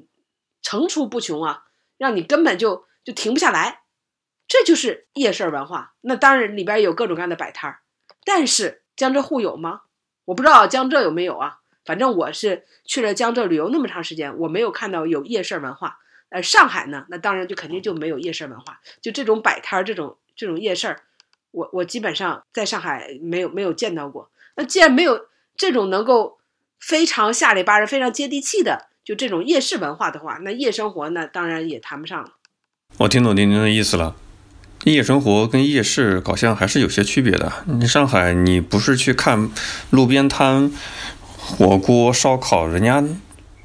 [0.61, 3.83] 层出不穷啊，让你根本就就停不下来。
[4.49, 5.95] 这就是夜市文化。
[6.01, 7.79] 那当然里边有各种各样的摆摊儿。
[8.25, 9.83] 但是江浙沪有吗？
[10.25, 11.61] 我不知道江浙有没有啊。
[11.85, 16.01] 反正我是去了江浙旅游那么长时间，我没有看到有夜市文化。
[16.31, 18.81] 呃，上海呢，那当然就肯定就没有夜市文化。
[19.01, 21.03] 就这种摆摊儿，这种这种夜市儿，
[21.55, 24.29] 我我基本上在上海没有没有见到过。
[24.57, 26.39] 那既然没有这种能够
[26.79, 32.33] 非常下里巴人、非常接地气的就这种夜市文化的话，那夜生活那当然也谈不上了。
[32.99, 34.17] 我听懂丁丁的意思了。
[34.85, 37.51] 夜生活跟夜市好像还是有些区别的。
[37.67, 39.51] 你上海，你不是去看
[39.89, 40.71] 路边摊、
[41.39, 43.03] 火锅、烧烤，人家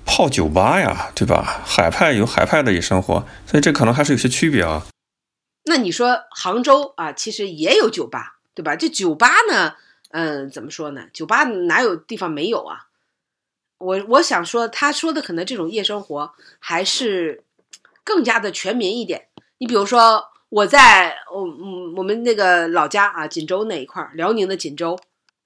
[0.06, 1.62] 泡酒吧呀，对吧？
[1.66, 4.86] 海派有海派的夜生活，所以这可能还是有些区别啊。
[5.70, 8.76] 那你说杭州啊，其实也有酒吧，对吧？
[8.76, 9.76] 这酒吧呢，
[10.10, 11.08] 嗯，怎么说呢？
[11.14, 12.88] 酒吧哪有地方没有啊？
[13.78, 17.44] 我我想说，他说的可能这种夜生活还是
[18.04, 19.28] 更加的全民一点。
[19.60, 20.26] 你比如说。
[20.52, 25.00] 我在我嗯我们那个老家啊锦州那一块儿，辽宁的锦州，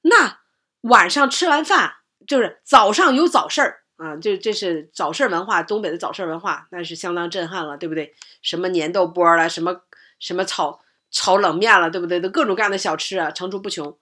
[0.04, 0.38] 那
[0.80, 8.16] 晚上吃完饭就是早上有早市儿啊，这这是早市文化，东北的早市文化那是相当震撼了，对不对？
[8.42, 9.82] 什么粘豆波了，什么
[10.24, 10.80] 什么炒
[11.12, 12.22] 炒冷面了，对不对？
[12.22, 13.98] 都各种各样的小吃啊，层出不穷。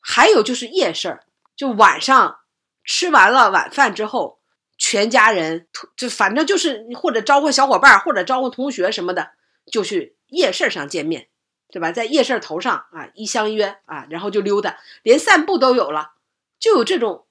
[0.00, 2.40] 还有就是夜市儿，就晚上
[2.84, 4.40] 吃完了晚饭之后，
[4.76, 9.30] 全家人就反正就是或者招呼小伙伴，或者招呼同学什么的。
[9.70, 11.28] 就去夜市上见面，
[11.70, 11.92] 对吧？
[11.92, 16.14] 在夜市头上啊，一相约啊，然后就溜达，连散步都有了，
[16.58, 17.26] 就有这种，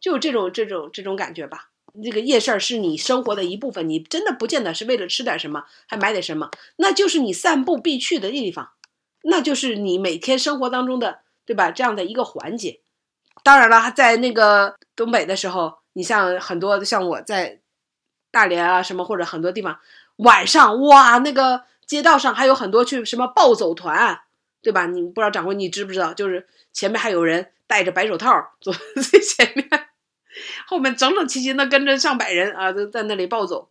[0.00, 1.70] 就有这种这种这种感觉吧。
[2.02, 8.70] 这个夜市是你生活的一部分，你真的不见得是为了吃点什么，还买点什么，那就是你散步必去的地方，
[9.22, 11.70] 那就是你每天生活当中的，对吧？
[11.70, 12.80] 这样的一个环节。
[13.42, 17.60] 当然了，在那个东北的时候，你像很多像我在
[18.30, 19.78] 大连啊什么或者很多地方，
[20.16, 21.64] 晚上哇那个。
[21.86, 24.18] 街道上还有很多去什么暴走团，
[24.62, 24.86] 对吧？
[24.86, 26.14] 你不知道掌柜，你知不知道？
[26.14, 29.68] 就是前面还有人戴着白手套走最 前面，
[30.74, 33.70] 后面整整齐齐的跟着上百人啊，都在那里暴走，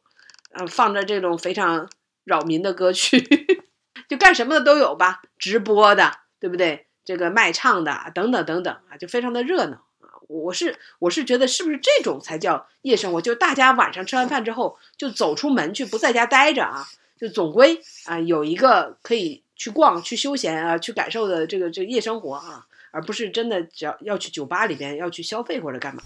[0.54, 1.90] 啊，放着这种非常
[2.24, 3.20] 扰民的歌曲，
[4.08, 6.88] 就干什么的都有吧，直播的，对不对？
[7.04, 10.16] 这个卖唱的等等等等啊，就非常的热闹啊。
[10.30, 13.20] 我是我是觉得是不是这种才叫夜生活？
[13.22, 16.88] 就大家晚上吃完饭之后就走出门去，不在家待着啊。
[17.20, 26.02] 就总归啊，有一个可以去逛、去休闲啊、去感受的这个这个夜生活啊，而不是真的只要要去酒吧里边要去消费或者干嘛。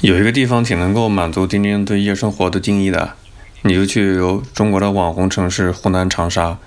[0.00, 3.14] 有一个地方挺能够满足丁丁对夜生活的定义的，
[3.62, 6.58] 你就去有中国的网红城市湖南长沙，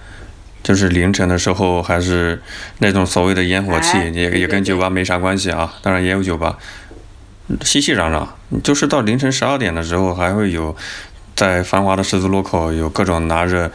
[0.63, 2.41] 就是凌晨的时候还是
[2.79, 5.75] 那种所谓的烟火气，也也跟酒吧没啥关系啊。
[5.81, 6.57] 当然也有酒吧，
[7.61, 8.27] 熙熙攘攘，
[8.61, 10.75] 就是到凌晨十二点的时候还会有。
[11.35, 13.71] 在繁华的十字路口，有各种拿着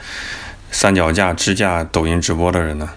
[0.73, 2.91] 三脚架支架抖音直播的人呢。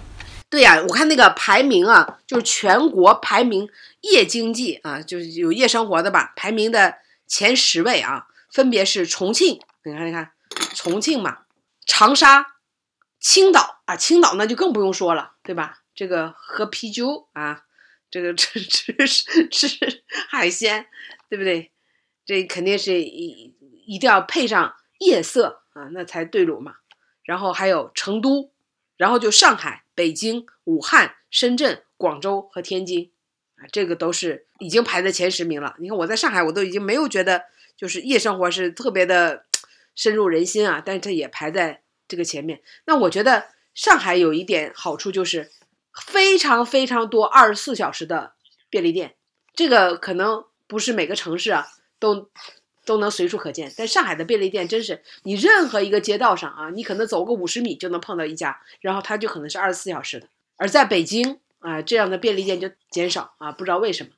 [0.50, 3.68] 对呀，我看那个排名啊，就是全国排名
[4.12, 10.32] 夜经济啊，就是有夜生活的吧，排名的前十位啊，分别是重庆，你看，你看，
[10.74, 11.40] 重庆嘛，
[11.86, 12.54] 长沙、
[13.20, 15.82] 青岛啊，青岛那就更不用说了，对吧？
[15.94, 17.64] 这个喝啤酒啊，
[18.10, 20.86] 这个 吃吃吃海鲜，
[21.28, 21.72] 对不对？
[22.24, 23.54] 这肯定是一。
[23.88, 26.74] 一定要配上夜色啊，那才对路嘛。
[27.22, 28.50] 然后还有成都，
[28.96, 33.12] 然后就上海、北京、武汉、深圳、广州和天津，
[33.56, 35.74] 啊这个都是已经排在前十名了。
[35.78, 37.42] 你看我在上海，我都已经没有觉得
[37.76, 39.44] 就是夜生活是特别的
[39.94, 42.62] 深入人心啊，但是它也排在这个前面。
[42.86, 45.50] 那我觉得上海有一点好处就是
[46.06, 48.34] 非常非常多二十四小时的
[48.70, 49.14] 便利店，
[49.54, 51.66] 这个可能不是每个城市啊
[51.98, 52.30] 都。
[52.86, 60.28] 都能随处可见，但上海的便利店真是你任何一个街道上啊，你可能走个五十米就能碰到一家，然后它就可能是二十四小时的。
[60.56, 64.10] 而在北京啊，这样的便利店就减少啊，不知道为什么。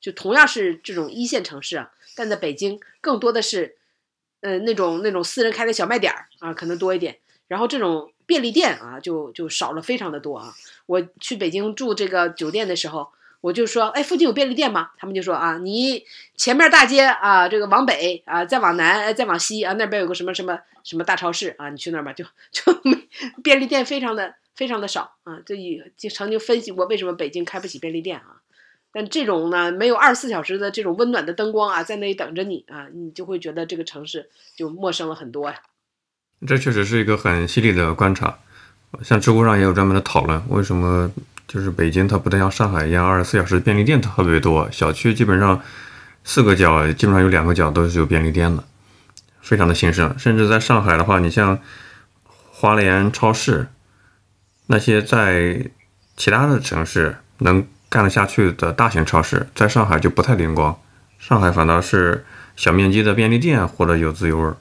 [0.00, 3.76] 就同样是这种一线城市啊，但在北京更多的是，
[4.40, 7.18] 呃，那种那种私人开的小卖点儿啊，可能多一点。
[7.48, 10.54] 然后这种便利店啊，就就少了非常的多啊。
[10.86, 13.08] 我去北京住这个酒店的时候，
[13.40, 14.90] 我就说，哎，附近有便利店吗？
[14.96, 16.04] 他们就说啊，你
[16.36, 22.80] 前面大街啊，这个往北啊，再往南，再往西啊，那边有个什么什么什么大超市啊，你去那儿吧，就就
[23.42, 25.38] 便利店非常的非常的少啊。
[25.46, 28.42] 这也就曾经分析过为什么北京开不起便利店啊。
[28.92, 35.56] 但这种呢，没有二十四小时的这种温暖的灯光啊，在那里等着你啊，你就会觉得这个城市就陌生了很多呀。
[36.46, 38.38] 这确实是一个很犀利的观察，
[39.02, 41.12] 像知乎上也有专门的讨论，为什么
[41.46, 45.62] 就是北京它不能像上海一样二十四小时便利店特别多，小区基本上
[46.24, 48.64] 四个角基本上有两个角都是有便利店的，
[49.42, 50.18] 非常的兴盛。
[50.18, 51.58] 甚至在上海的话，你像
[52.24, 53.68] 华联超市，
[54.66, 55.70] 那些在
[56.16, 60.80] 其他的城市能干得下去的大型超市，在上海就不太灵光，
[61.18, 62.24] 上海反倒是
[62.56, 64.52] 小面积的便利店活得有滋有味。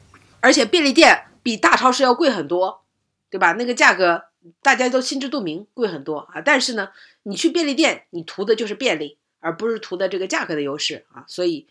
[0.42, 1.24] 而且便利店。
[1.46, 2.82] 比大超市要贵很多，
[3.30, 3.52] 对吧？
[3.52, 4.24] 那个价格
[4.64, 6.42] 大家都心知肚明，贵很多啊。
[6.42, 6.90] 但是呢，
[7.22, 11.24] 你去便利店，你图的就是便利，而不是图的这个价格的优势啊。
[11.28, 11.68] 所以，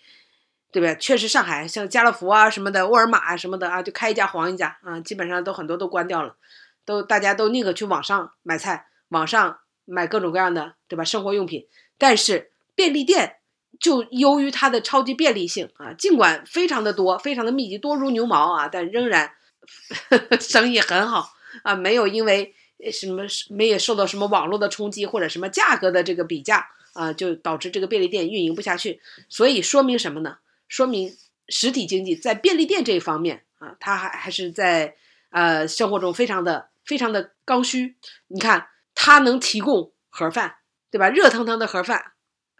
[0.70, 0.94] 对吧？
[0.94, 6.36] 确实，上海像家乐福啊什么的，沃尔玛啊什么的啊，就开一家黄一家啊，基本上都很多都关掉了，
[6.84, 11.04] 都大家都宁可去网上买菜，网上买各种各样的，对吧？
[11.04, 11.66] 生活用品。
[11.98, 13.36] 但是便利店
[13.80, 19.32] 就由于它的超级便利性啊，尽管非常的多，非常的密集，多如牛毛啊，但仍然。
[20.40, 21.32] 生意很好
[21.62, 22.54] 啊，没有因为
[22.92, 29.00] 什么没有受到什么网络的冲击或者什么价格的这个比价啊，就导致这个便利店运营不下去。
[29.30, 30.36] 所以说明什么呢？
[30.68, 31.16] 说明
[31.48, 34.96] 实体经济在便利店这一方面啊，它还还是在
[35.30, 37.96] 呃生活中非常的非常的刚需。
[38.28, 40.56] 你看，它能提供盒饭，
[40.90, 41.08] 对吧？
[41.08, 42.12] 热腾腾的盒饭，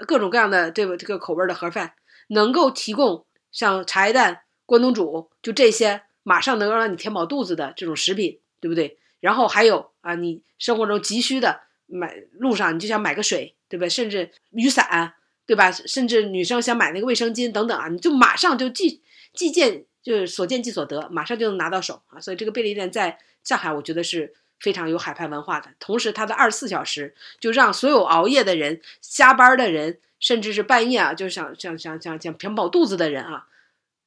[0.07, 1.95] 各种各样的这个这个口味的盒饭，
[2.29, 6.03] 能够提供像茶叶蛋、关东煮，就这些。
[6.27, 8.99] 马上能够让你填饱肚子的这种食品，对不对？
[9.21, 13.87] 然后还有啊，你生活中急需的买路上你就想买个水，对吧？
[13.87, 15.13] 甚至雨伞，
[15.45, 15.71] 对吧？
[15.71, 19.03] 甚至女生想买那个卫生巾等等啊，你就马上就即
[19.35, 22.19] 即见就是所见即所得，马上就能拿到手啊。
[22.19, 25.71] 所以这个便利店在上海，我觉得是非常有海派文化的。
[25.79, 33.47] 同时，它的二十四小时就让所有熬夜的人、加班的人，甚至是半夜啊，就想想想想想填饱肚子的人啊，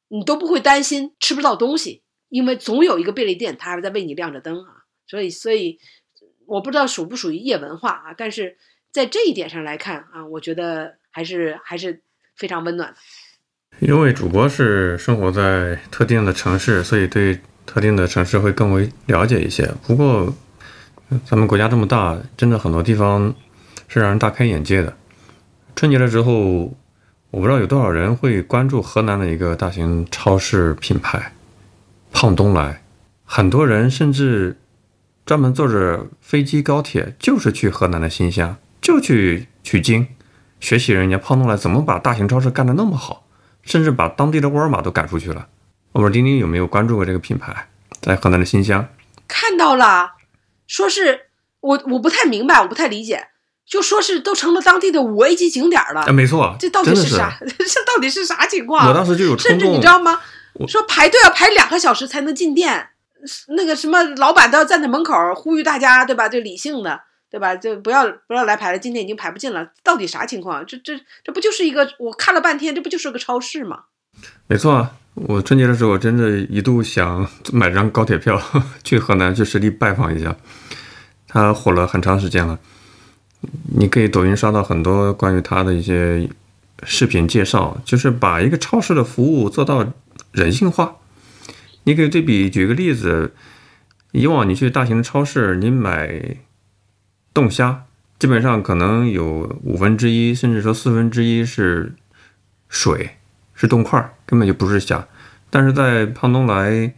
[0.10, 2.02] 你都不会担心吃不到东西。
[2.30, 5.80] 因为总有一个便利店，它还在为你亮着灯啊，所以，所以
[6.46, 8.58] 我不知道属不属于夜文化啊，但是
[8.92, 12.02] 在这一点上来看啊，我觉得还是还是
[12.36, 12.98] 非常温暖的。
[13.80, 19.72] 因为主播是生活在特定的城市，所以对特定的城市会更为了解一些。
[19.86, 20.34] 不过，
[21.26, 23.36] 咱们国家这么大，真的很多地方
[23.88, 24.96] 是让人大开眼界的。
[25.76, 26.74] 春节了之后，
[27.30, 31.34] 我不知道有多少人会关注河南的一个大型超市品牌。
[32.12, 32.82] 胖东来，
[33.26, 34.58] 很多人甚至
[35.26, 40.08] 专门坐着飞机、高铁，就是去河南的新乡，就去取经，
[40.60, 43.26] 学习人家胖东来怎么把大型超市干得那么好，
[43.62, 45.48] 甚至把当地的沃尔玛都赶出去了。
[45.98, 47.70] 我们丁丁有没有关注过这个品牌？
[48.02, 48.88] 在河南的新乡，
[49.28, 50.12] 看到了，
[50.68, 51.22] 说是
[51.60, 53.30] 我我不太明白，我不太理解，
[53.66, 56.02] 就说是都成了当地的五 A 级景点了。
[56.02, 57.36] 啊，没错，这到底是啥？
[57.42, 58.88] 这到底是啥情况？
[58.88, 60.22] 我当时就有冲动，甚至你知道吗？
[60.68, 62.90] 说排队要排两个小时才能进店，
[63.48, 66.30] 那个什么老板都要站在门口呼吁大家，对吧？
[66.30, 67.56] 就理性的，对吧？
[67.56, 69.68] 就不要不要来排了，今天已经排不进了。
[69.84, 70.64] 到底啥情况？
[70.64, 70.94] 这这
[71.24, 71.90] 这不就是一个？
[71.98, 73.86] 我看了半天，这不就是个超市吗？
[74.46, 74.92] 没错啊，
[75.26, 78.40] 我春节的时候，我真的一度想买张高铁票
[78.84, 80.36] 去河南去实地拜访一下。
[81.28, 82.60] 他火了很长时间了，
[83.76, 86.30] 你可以抖音刷到很多关于他的一些
[86.84, 89.94] 视频介绍，就是把一个超市的服务做到。
[90.34, 90.98] 人性化，
[91.86, 93.34] 你可以对比举个例子，
[94.12, 96.38] 以往你去大型的超市，你买
[97.34, 97.86] 冻虾，
[98.20, 101.96] 基本上可能有五分之一，甚至说四分之一是
[102.70, 103.17] 水，
[103.58, 105.06] 是冻块，根本就不是虾。
[105.50, 106.94] 但是在胖东来，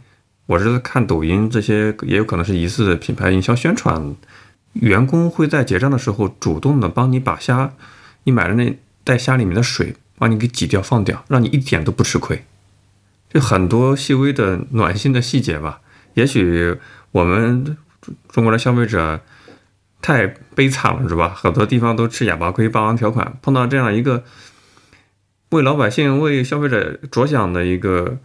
[0.46, 4.14] 我是在看抖音，这些也有可能是疑似品牌营销宣传，
[4.74, 7.72] 员工会在结账的时候主动的帮你把虾，
[8.24, 12.44] 你买的那带虾里面的水，帮你给挤掉放掉，让你一点都不吃亏。
[13.32, 15.80] 就很多细微的暖心的细节吧，
[16.14, 16.76] 也许
[17.12, 17.76] 我们
[18.28, 19.20] 中国的消费者
[20.02, 21.32] 太悲惨了，是吧？
[21.34, 24.24] 很多地方都吃哑巴亏、霸王条款，碰到这样一个
[25.50, 28.18] 为老百姓、为消费者着想的一个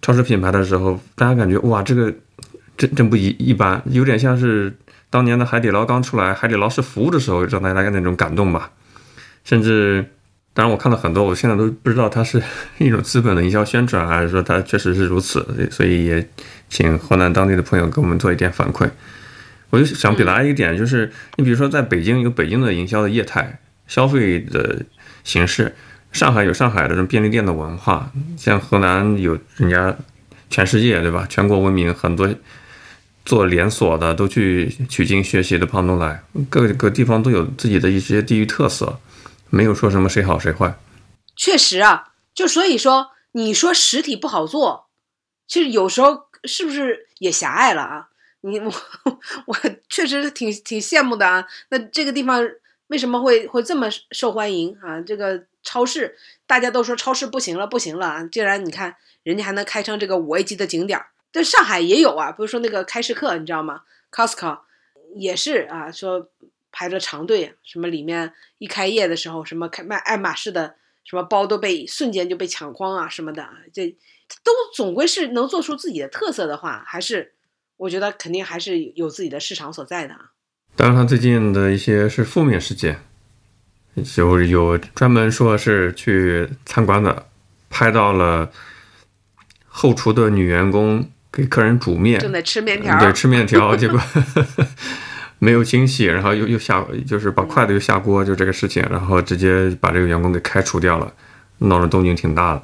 [0.00, 2.12] 超市品牌的时候，大家感觉哇，这个
[2.76, 4.72] 真真不一一般，有点像是
[5.10, 8.70] 当年的海底捞刚出来，海底捞是服务的时候让大家那种感动吧。
[9.44, 10.04] 甚至，
[10.54, 12.40] 当然我看了很多，我现在都不知道它是
[12.78, 15.68] 一种资本的营销宣传，还是说它确实是如此。
[15.70, 16.28] 所以也
[16.68, 18.88] 请河南当地的朋友给我们做一点反馈。
[19.70, 23.58] 我就想表达一点，就是你比如说在北京有北京的营销的业态、
[23.88, 24.82] 消费的
[25.24, 25.74] 形式，
[26.12, 29.96] 上海有上海的这种便利店的文化，像河南有人家
[30.50, 31.26] 全世界对吧？
[31.28, 32.28] 全国闻名，很多
[33.24, 39.00] 做连锁的都去取经学习的胖东来，各个地方都有自己的一些地域特色，
[39.50, 40.78] 没有说什么谁好谁坏。
[41.34, 44.88] 确实啊，就所以说你说实体不好做，
[45.48, 48.08] 其实有时候是不是也狭隘了啊？
[48.42, 48.72] 你我
[49.46, 49.56] 我
[49.88, 51.46] 确实挺挺羡慕的啊！
[51.70, 52.44] 那这个地方
[52.88, 55.00] 为什么会会这么受欢迎啊？
[55.00, 58.24] 这个超市大家都说超市不行了，不行了啊！
[58.30, 64.60] 竟然你看人家还能开成这个五 A 级的景点儿，在上海也有啊，比如说那个开市客，你知道吗？Costco
[65.14, 66.28] 也是啊，说
[66.70, 73.88] 排着长队，什么里面一开业的时候，什么开卖爱马仕的什么包都被瞬间就被抢光啊什么的，这
[74.42, 77.34] 都总归是能做出自己的特色的话，还是。
[77.78, 80.30] 我觉得肯定还是有自己的市场所在的啊。
[80.76, 83.02] 当然，他最近的一些是负面事件，
[84.04, 87.26] 就有专门说是去参观的，
[87.68, 88.50] 拍到了
[89.66, 94.00] 后厨的女员工给客人煮面，正在吃面条，对，吃面条， 结果
[95.38, 101.12] 没有清洗，然后又又下，就是把筷子又下锅，就这个事情，然后直接把这个员工给开除掉了，
[101.58, 102.62] 闹得动静挺大的。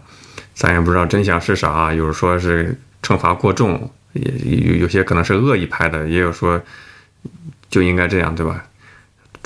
[0.55, 3.91] 咱也不知道真相是啥，有人说是惩罚过重。
[4.15, 6.61] 也有有些可能是恶意拍的，也有说
[7.69, 8.65] 就应该这样，对吧？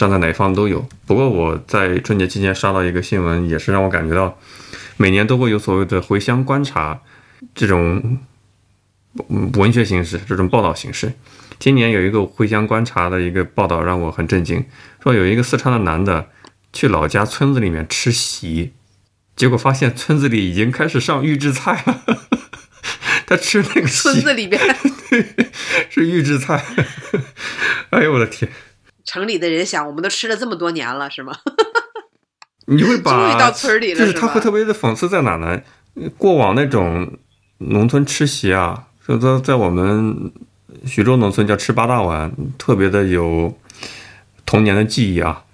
[0.02, 0.84] 站在哪一方都有。
[1.06, 4.36] 不过我在春节期间刷到一个新闻，也是让我感觉到，
[4.96, 7.00] 每年都会有所谓的回乡观察
[7.54, 8.18] 这种
[9.28, 11.12] 文学形式，这种报道形式。
[11.60, 14.64] 今年有一个回乡观察的一个报道让我很震惊，
[15.00, 16.30] 说有一个四川的男的
[16.72, 18.72] 去老家村子里面吃席，
[19.36, 22.02] 结果发现村子里已经开始上预制菜了。
[23.24, 24.60] 他吃那个村子里边
[25.88, 26.60] 是预制菜，
[27.90, 28.50] 哎呦我的天！
[29.04, 31.36] 城里的人想，我们都吃了这么多年了，是吗？
[32.66, 35.60] 你会把终于到村里了，就是他会特别的讽刺在哪呢？
[36.16, 37.18] 过往那种
[37.58, 40.32] 农村吃席啊，说在在我们
[40.86, 43.58] 徐州农村叫吃八大碗，特别的有
[44.46, 45.44] 童年的记忆啊。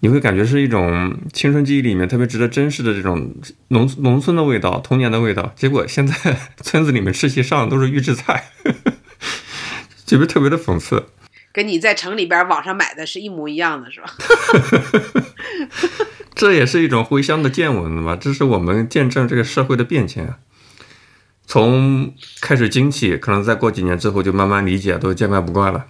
[0.00, 3.32] 你会感觉是一种青春记忆里面特别值得珍视的这种
[3.68, 5.52] 农农村的味道、童年的味道。
[5.54, 8.50] 结果现在 村子里面吃席上的都是预制菜，
[10.04, 11.06] 特别特别的讽刺。
[11.52, 14.10] 跟你在城里边网上买的是一模一样的，是吧？
[16.34, 18.16] 这也是一种回乡的见闻吧？
[18.16, 20.34] 这是我们见证这个社会的变迁，
[21.46, 25.86] 从开始惊奇，可能再过几年之后就慢慢理解，都见怪不怪了。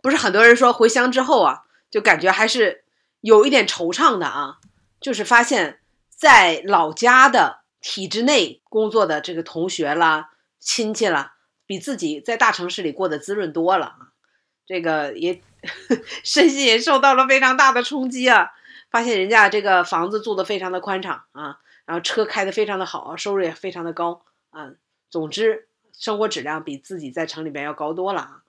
[0.00, 2.84] 不是很多人说回乡之后啊，就感觉还是。
[3.24, 4.58] 有一点惆怅的啊，
[5.00, 5.78] 就是发现，
[6.14, 10.28] 在老家的体制内工作的这个同学啦、
[10.60, 14.03] 亲戚啦，比自己在大城市里过得滋润多了啊。
[14.66, 15.40] 这个也
[16.24, 18.50] 身心也受到了非常大的冲击啊。
[18.90, 24.70] 发现人家这个房子住的非常的宽敞啊，然后车开的非常的好，收入也非常的高啊。
[25.10, 28.42] 总之，生活质量比自己在城里边要高多了啊。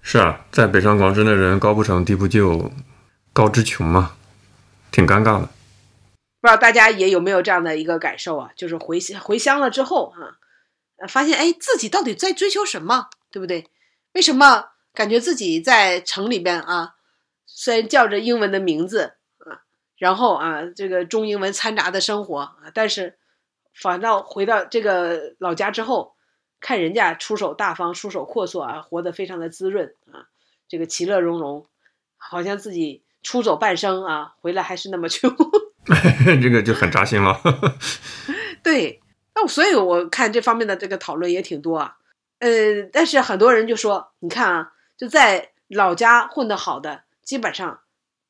[0.00, 2.72] 是啊，在北上广深的人高不成低不就。
[3.34, 4.16] 高知穷嘛，
[4.90, 5.48] 挺尴尬的。
[6.40, 8.50] 不知道大家也有没有这样的一个感受啊？
[8.56, 10.34] 就是回回乡了之后啊，
[11.08, 13.68] 发现哎，自己到底在追求什么，对不对？
[14.14, 16.94] 为什么感觉自己在城里边啊，
[17.46, 19.62] 虽然叫着英文的名字啊，
[19.96, 23.18] 然后啊，这个中英文掺杂的生活啊，但是
[23.74, 26.14] 反倒回到这个老家之后，
[26.60, 30.26] 看人家出手大方、出手阔绰啊，活得非常的滋润啊，
[30.68, 31.66] 这个其乐融融，
[32.16, 33.02] 好像自己。
[33.20, 35.28] 出走半生啊，回来还是那么穷，
[36.40, 37.38] 这个就很扎心了。
[38.62, 39.02] 对，
[39.34, 41.96] 那所以我看这方面的这个讨论也挺多啊。
[42.38, 42.48] 呃，
[42.92, 47.80] 但是很多人就说，你看啊，就在老家混得好的，基本上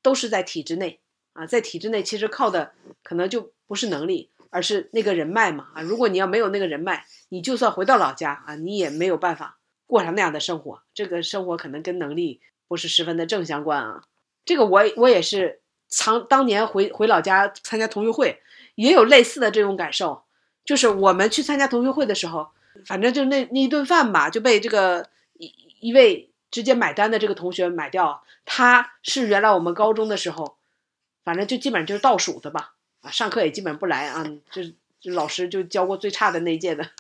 [0.03, 1.01] 都是在体制内
[1.33, 5.83] 啊，在体制内其实靠的可能就不是能力，而是那个人脉嘛啊。
[5.83, 10.83] 如果你要没有那个人脉，你就算回到老家啊，你也没有办法过上那样的生活。
[10.93, 14.03] 这个生活可能跟能力不是十分的正相关啊。
[14.45, 18.43] 这个我我也是，常当年回回老家参加同学会，
[18.75, 20.25] 也有类似的这种感受。
[20.65, 22.49] 就是我们去参加同学会的时候，
[22.85, 25.09] 反正就那那一顿饭吧，就被这个
[25.39, 28.23] 一一位直接买单的这个同学买掉。
[28.45, 30.57] 他是原来我们高中的时候，
[31.25, 34.75] 反正就基本上就是倒数的吧，啊，上课也基本不来啊，就是
[35.05, 36.91] 老师就教过最差的那一届的，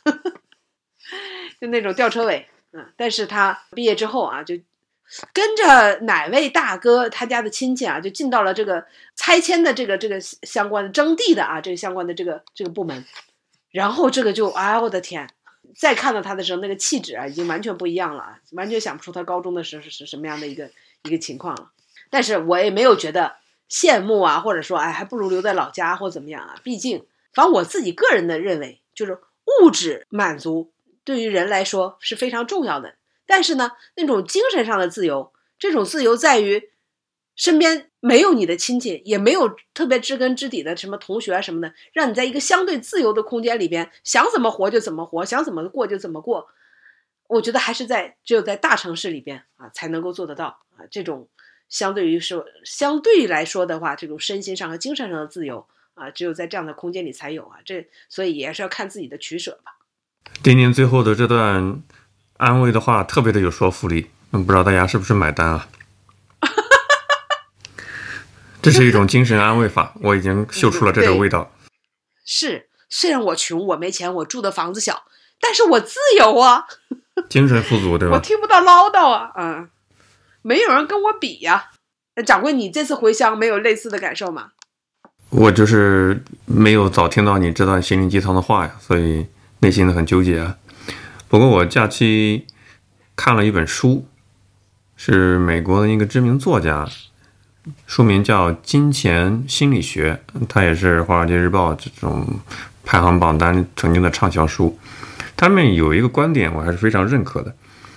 [1.61, 2.49] 就那种吊车尾。
[2.72, 4.59] 嗯，但是他毕业之后啊，就。
[5.32, 8.84] 跟着哪位大哥他家的亲戚啊，就进到了这个
[9.16, 13.07] 拆迁的这个这个相关的征地的啊，这个相关的这个这个部门，
[13.70, 15.26] 然后这个就哎我的天，
[15.77, 20.71] 再看到他的时候，那个气质啊，已经完全不一样了啊，完全想不出他高中的时候是是什么样的一个
[21.03, 21.71] 一个情况了。
[22.11, 23.37] 但是我也没有觉得
[23.71, 29.21] 羡慕啊，或者说哎还不如留在老家或怎么样啊，毕竟反正我自己个人的认为，就是
[29.62, 30.73] 物质满足
[31.05, 32.95] 对于人来说是非常重要的。
[33.27, 36.71] 但是呢，那种精神上的自由，这种自由在于
[37.39, 46.49] 身边没有你的亲戚，也没有特别知根知底的什么同学啊什么的，让你在一个相对自由的空间里边，想怎么活就怎么活，想怎么过就怎么过。
[47.28, 50.84] 我觉得还是在只有在大城市里边啊，才能够做得到啊。
[50.91, 51.28] 这种
[51.68, 57.59] 相对于说相对来说的话，这种身心上和精神上的自由啊，只有在这样的空间里才有啊。
[57.64, 59.78] 这所以也是要看自己的取舍吧。
[60.43, 61.82] 丁丁最后的这段。
[62.39, 65.68] 安慰的话特别的有说服力，不知道大家是不是买单啊？
[68.71, 71.51] 这是一种精神安慰法，我已经嗅出了这个味道。
[72.23, 75.05] 是，虽然我穷，我没钱，我住的房子小，
[75.41, 76.66] 但是我自由啊，
[77.31, 78.16] 精神富足，对吧？
[78.16, 79.71] 我听不到唠叨啊，嗯，
[80.43, 81.71] 没有人跟我比呀。
[82.16, 84.51] 那掌柜，你这次回乡没有类似的感受吗？
[85.31, 89.27] 我就是没有早听到你这段心灵鸡汤的话呀，所以
[89.61, 90.59] 内心的很纠结啊。
[91.27, 92.47] 不过我假期
[93.16, 94.07] 看了一本书，
[94.95, 96.87] 是美国的一个知名作家，
[97.87, 102.27] 书名叫《金钱心理学》，它也是《华尔街日报》这种
[102.85, 104.79] 排行榜单曾经的畅销书。
[105.37, 107.55] 他们有一个观点，我还是非常认可的。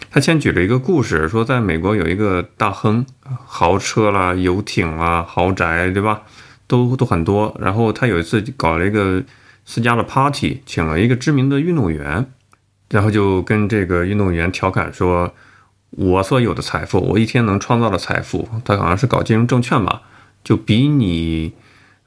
[0.10, 3.06] 他先举了一个故事，说在美国有一个大亨，
[3.46, 6.22] 豪车啦、游艇啦、豪宅，对吧？
[6.68, 7.56] 都都很多。
[7.60, 9.24] 然后他有一次搞了一个
[9.66, 12.26] 私家的 party，请了一个知名的运动员。
[12.90, 15.34] 然后就跟这个运动员调侃说
[15.92, 20.02] ：“我所有的财富，我一天能创造的财富，他好像是搞金融证券吧，
[20.44, 21.54] 就比你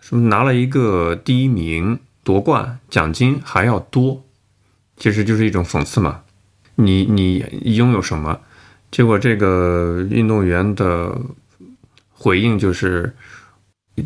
[0.00, 4.24] 什么拿了一个第一名夺冠奖金还要多。
[4.96, 6.22] 其实就是一种讽刺嘛。
[6.76, 8.40] 你你拥有什么？
[8.90, 11.20] 结果这个运动员的
[12.12, 13.14] 回应就是，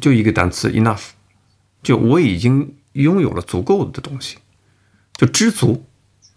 [0.00, 1.10] 就一个单词 enough，
[1.82, 4.38] 就我已经拥有了足够的东西，
[5.16, 5.84] 就知足。”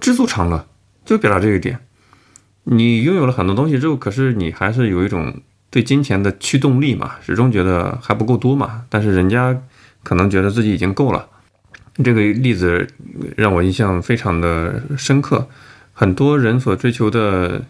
[0.01, 0.67] 知足常乐，
[1.05, 1.79] 就表达这一点。
[2.63, 8.85] 你拥有了很多东西之后，可是你还是有一种对金钱的驱动力嘛，始终觉得还不够多嘛。
[8.89, 9.59] 但是人家
[10.03, 11.27] 可能觉得自己已经够了。
[12.03, 12.87] 这个例子
[13.35, 15.47] 让我印象非常的深刻。
[15.93, 17.63] 很多人所追求的，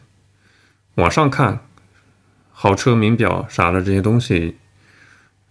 [0.96, 1.60] 往上看，
[2.52, 4.58] 豪车、名表啥的这些东西，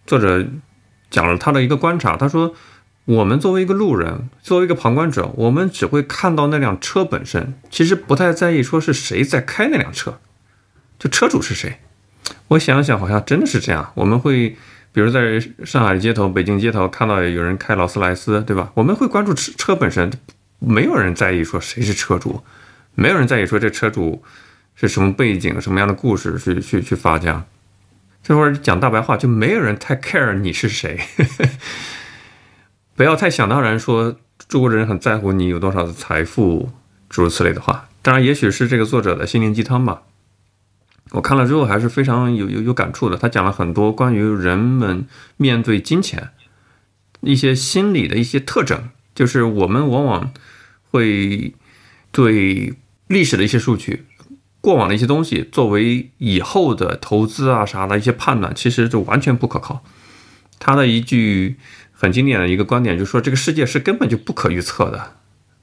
[0.05, 0.45] 作者
[1.09, 2.53] 讲了他的一个观察，他说。
[3.05, 10.19] 我们作为一个路人，作为一个旁观者，我们只会看到那辆车本身，其实不太在意说是谁在开那辆车，
[10.99, 11.79] 就车主是谁。
[12.49, 13.91] 我想想，好像真的是这样。
[13.95, 14.55] 我们会，
[14.91, 18.71] 比如在上海街头、北京街头看到有人开劳斯莱斯，对吧？
[18.75, 20.11] 我们会关注车车本身，
[20.59, 22.43] 没有人在意说谁是车主，
[22.93, 24.23] 没有人在意说这车主
[24.75, 27.45] 是什么背景、什么样的故事去去去发家。
[28.21, 30.99] 这会儿讲大白话，就没有人太 care 你是谁。
[33.01, 34.15] 不要太想当然说
[34.47, 36.69] 中国人很在乎你有多少的财富，
[37.09, 37.89] 诸如此类的话。
[38.03, 40.03] 当然，也许是这个作者的心灵鸡汤吧。
[41.09, 43.17] 我看了之后还是非常有有有感触的。
[43.17, 46.29] 他讲了很多关于人们面对金钱
[47.21, 50.31] 一些心理的一些特征，就是我们往往
[50.91, 51.55] 会
[52.11, 52.75] 对
[53.07, 54.05] 历史的一些数据、
[54.61, 59.83] 过往的一些东西作为以后的投资啊啥的一些判断，其实就完全不可靠。
[60.59, 61.57] 他的一句。
[62.01, 65.17] 很经典的一个观点，就是说这个世界是根本就不可预测的，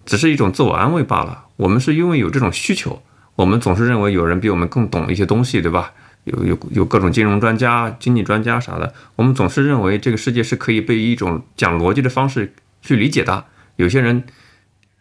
[0.06, 1.46] 只是一种自我安慰罢了。
[1.56, 3.02] 我们是因为有这种需求，
[3.34, 5.92] 我们总是认为有人比我们更懂一些东西，对吧？
[6.22, 13.46] 有有有各种金融专家、经济专家啥的，我们总是认为这个世界是可以被一种讲逻辑的方式去理解的。
[13.74, 14.22] 有些人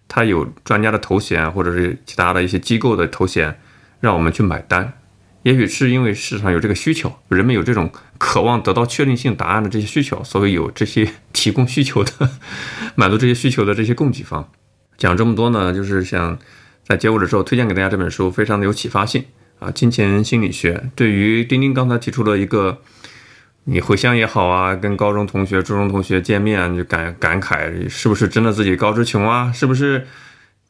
[0.08, 3.60] 他有专家的头衔，或者是其他的一些机构的头衔，
[4.00, 4.94] 让我们去买单。
[5.48, 12.12] 也许是因为市场有这个需求，人们有这种渴望得到确定性答案的这些需求，所以有这些 提供需求的、
[12.96, 14.52] 满足这些需求的这些供给方。
[14.98, 16.38] 讲这么多呢，就是想
[16.84, 19.24] 在结尾的时候推荐给大家这本书，非常的有启发性
[19.60, 19.72] 啊！
[19.72, 22.80] 金钱心理学对于丁丁刚才提出了一个，
[23.64, 29.50] 你回乡也好啊，跟高中同学、初中同学见面就感感慨，是不是真的自己高知穷啊？
[29.56, 30.06] 是不是？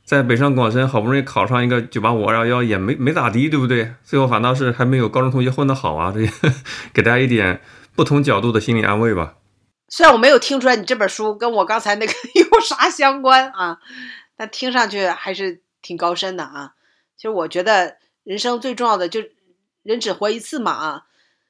[0.08, 3.94] 在北上广深好不容易考上一个九八五二幺幺也没没咋地，对不对？
[4.06, 6.14] 最后反倒是还没有高中同学混得好啊！
[6.16, 6.22] 这
[6.94, 7.60] 给大家一点
[7.94, 9.36] 不同角度的心理安慰吧。
[9.90, 13.80] 虽然我没有听出来你这本书跟我刚才那个 有啥相关啊，
[14.38, 16.72] 但听上去还是挺高深的啊。
[17.18, 19.20] 其实我觉得人生最重要的就
[19.84, 21.04] 人只活一次嘛啊，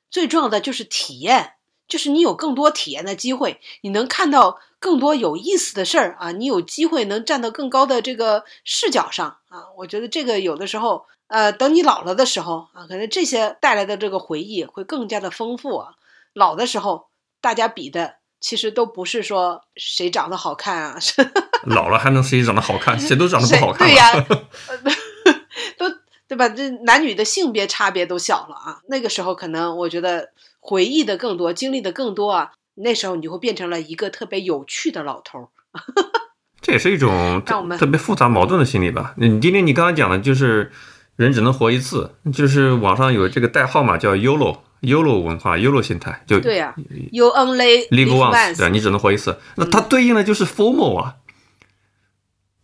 [0.09, 1.51] 最重要的就是体验，
[1.87, 9.63] 就是你有更多体验的机会，你能看到更多有意思的事儿啊，你有机会能站到更高的这个视角上啊。
[9.77, 15.93] 我觉得这个有的时候，呃，等你老了的时候啊，可能这些带来的这个回忆会更加的丰富啊。
[16.33, 17.07] 老的时候，
[17.41, 20.99] 大家比的其实都不是说谁长得好看啊，
[21.65, 22.99] 老了还能谁长得好看？
[22.99, 23.87] 谁都长得不好看。
[23.87, 24.11] 对呀，
[25.77, 25.89] 都
[26.27, 26.47] 对吧？
[26.49, 28.81] 这男女的性别差别都小了啊。
[28.89, 32.51] 那个时候可能我觉得回忆的更多，经历的更多啊。
[32.77, 35.47] 那时候你就会变成了一个特别有趣的老头儿。
[36.61, 37.41] 这也是一种
[37.77, 39.13] 特别复杂矛盾的心理吧？
[39.17, 40.71] 你今天你刚刚讲的就是
[41.15, 44.59] 人只能活一次，就是网上有这个代号嘛，叫 “YOLO”。
[44.81, 46.75] YOLO 文化，YOLO 心态，就对呀
[47.11, 49.39] ，You only live once，对，你只能活一次。
[49.55, 51.15] 那它对应的就是 FOMO 啊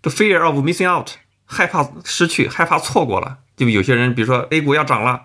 [0.03, 1.09] ，the fear of missing out，
[1.45, 3.39] 害怕失去，害怕错过了。
[3.57, 5.23] 就有些人，比如说 A 股要涨了，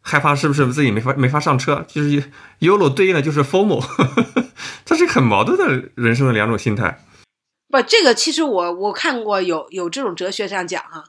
[0.00, 1.84] 害怕是不是自己没法没法上车？
[1.88, 2.30] 就是
[2.60, 3.84] YOLO 对应的就是 FOMO，
[4.84, 7.04] 这是很矛盾的人生的两种心态。
[7.68, 11.04] 不，这个其实我我看过有有这种哲学上讲哈，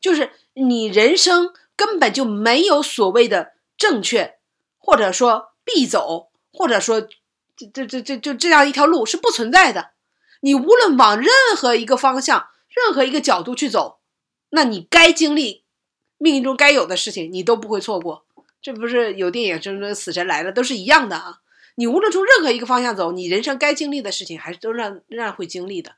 [0.00, 4.34] 就是你人生根本就没有所谓的正确。
[4.78, 9.94] 或者说必走，或者说这这这这就这样一条路是不存在的。
[10.42, 13.98] 你无论往任何一个方向、任何一个角度去走，
[14.50, 15.64] 那你该经历
[16.18, 18.25] 命运中该有的事情，你都不会错过。
[18.66, 21.38] 这不是有电影中的死神来了都是一样的啊！
[21.76, 25.92] 你无论从任何一个方向走，你人生该经历的事情还是都让仍然会经历的。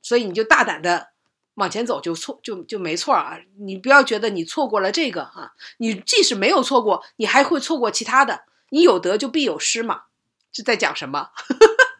[0.00, 1.08] 所以你就大胆的
[1.56, 3.36] 往前走，就错就就没错啊！
[3.58, 8.44] 你不要觉得你错过了这个啊，你即使没有错过，你还会错过其他的。
[8.70, 10.04] 你有得就必有失嘛，
[10.50, 11.28] 这在讲什么？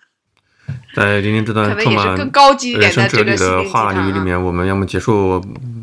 [0.96, 5.38] 在今天这段充满人生哲理的话语里面，我们要么结束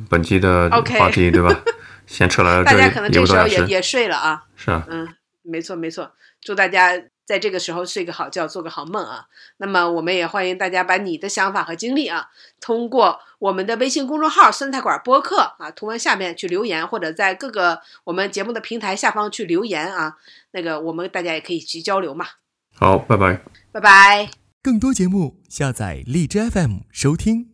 [0.09, 0.67] 本期的
[0.97, 1.61] 话题，对吧？
[2.11, 4.43] 先撤了，大家可能这时候也也睡了啊。
[4.55, 5.07] 是啊，嗯，
[5.41, 7.01] 没错没错，祝大家。
[7.23, 9.23] 在这个时候睡个好觉，做个好梦啊！
[9.55, 12.27] 那么我们也欢迎大家把你的想法和经历啊，
[12.59, 20.17] 通过我们的微信公众号“酸菜馆播客”啊，图文下面去留言，或者在各个我们节目的平台下方去留言啊。
[20.51, 22.25] 那个我们大家也可以去交流嘛。
[22.75, 23.39] 好，拜拜，
[23.71, 24.29] 拜拜。
[24.61, 27.50] 更多节目下载荔枝 FM 收听。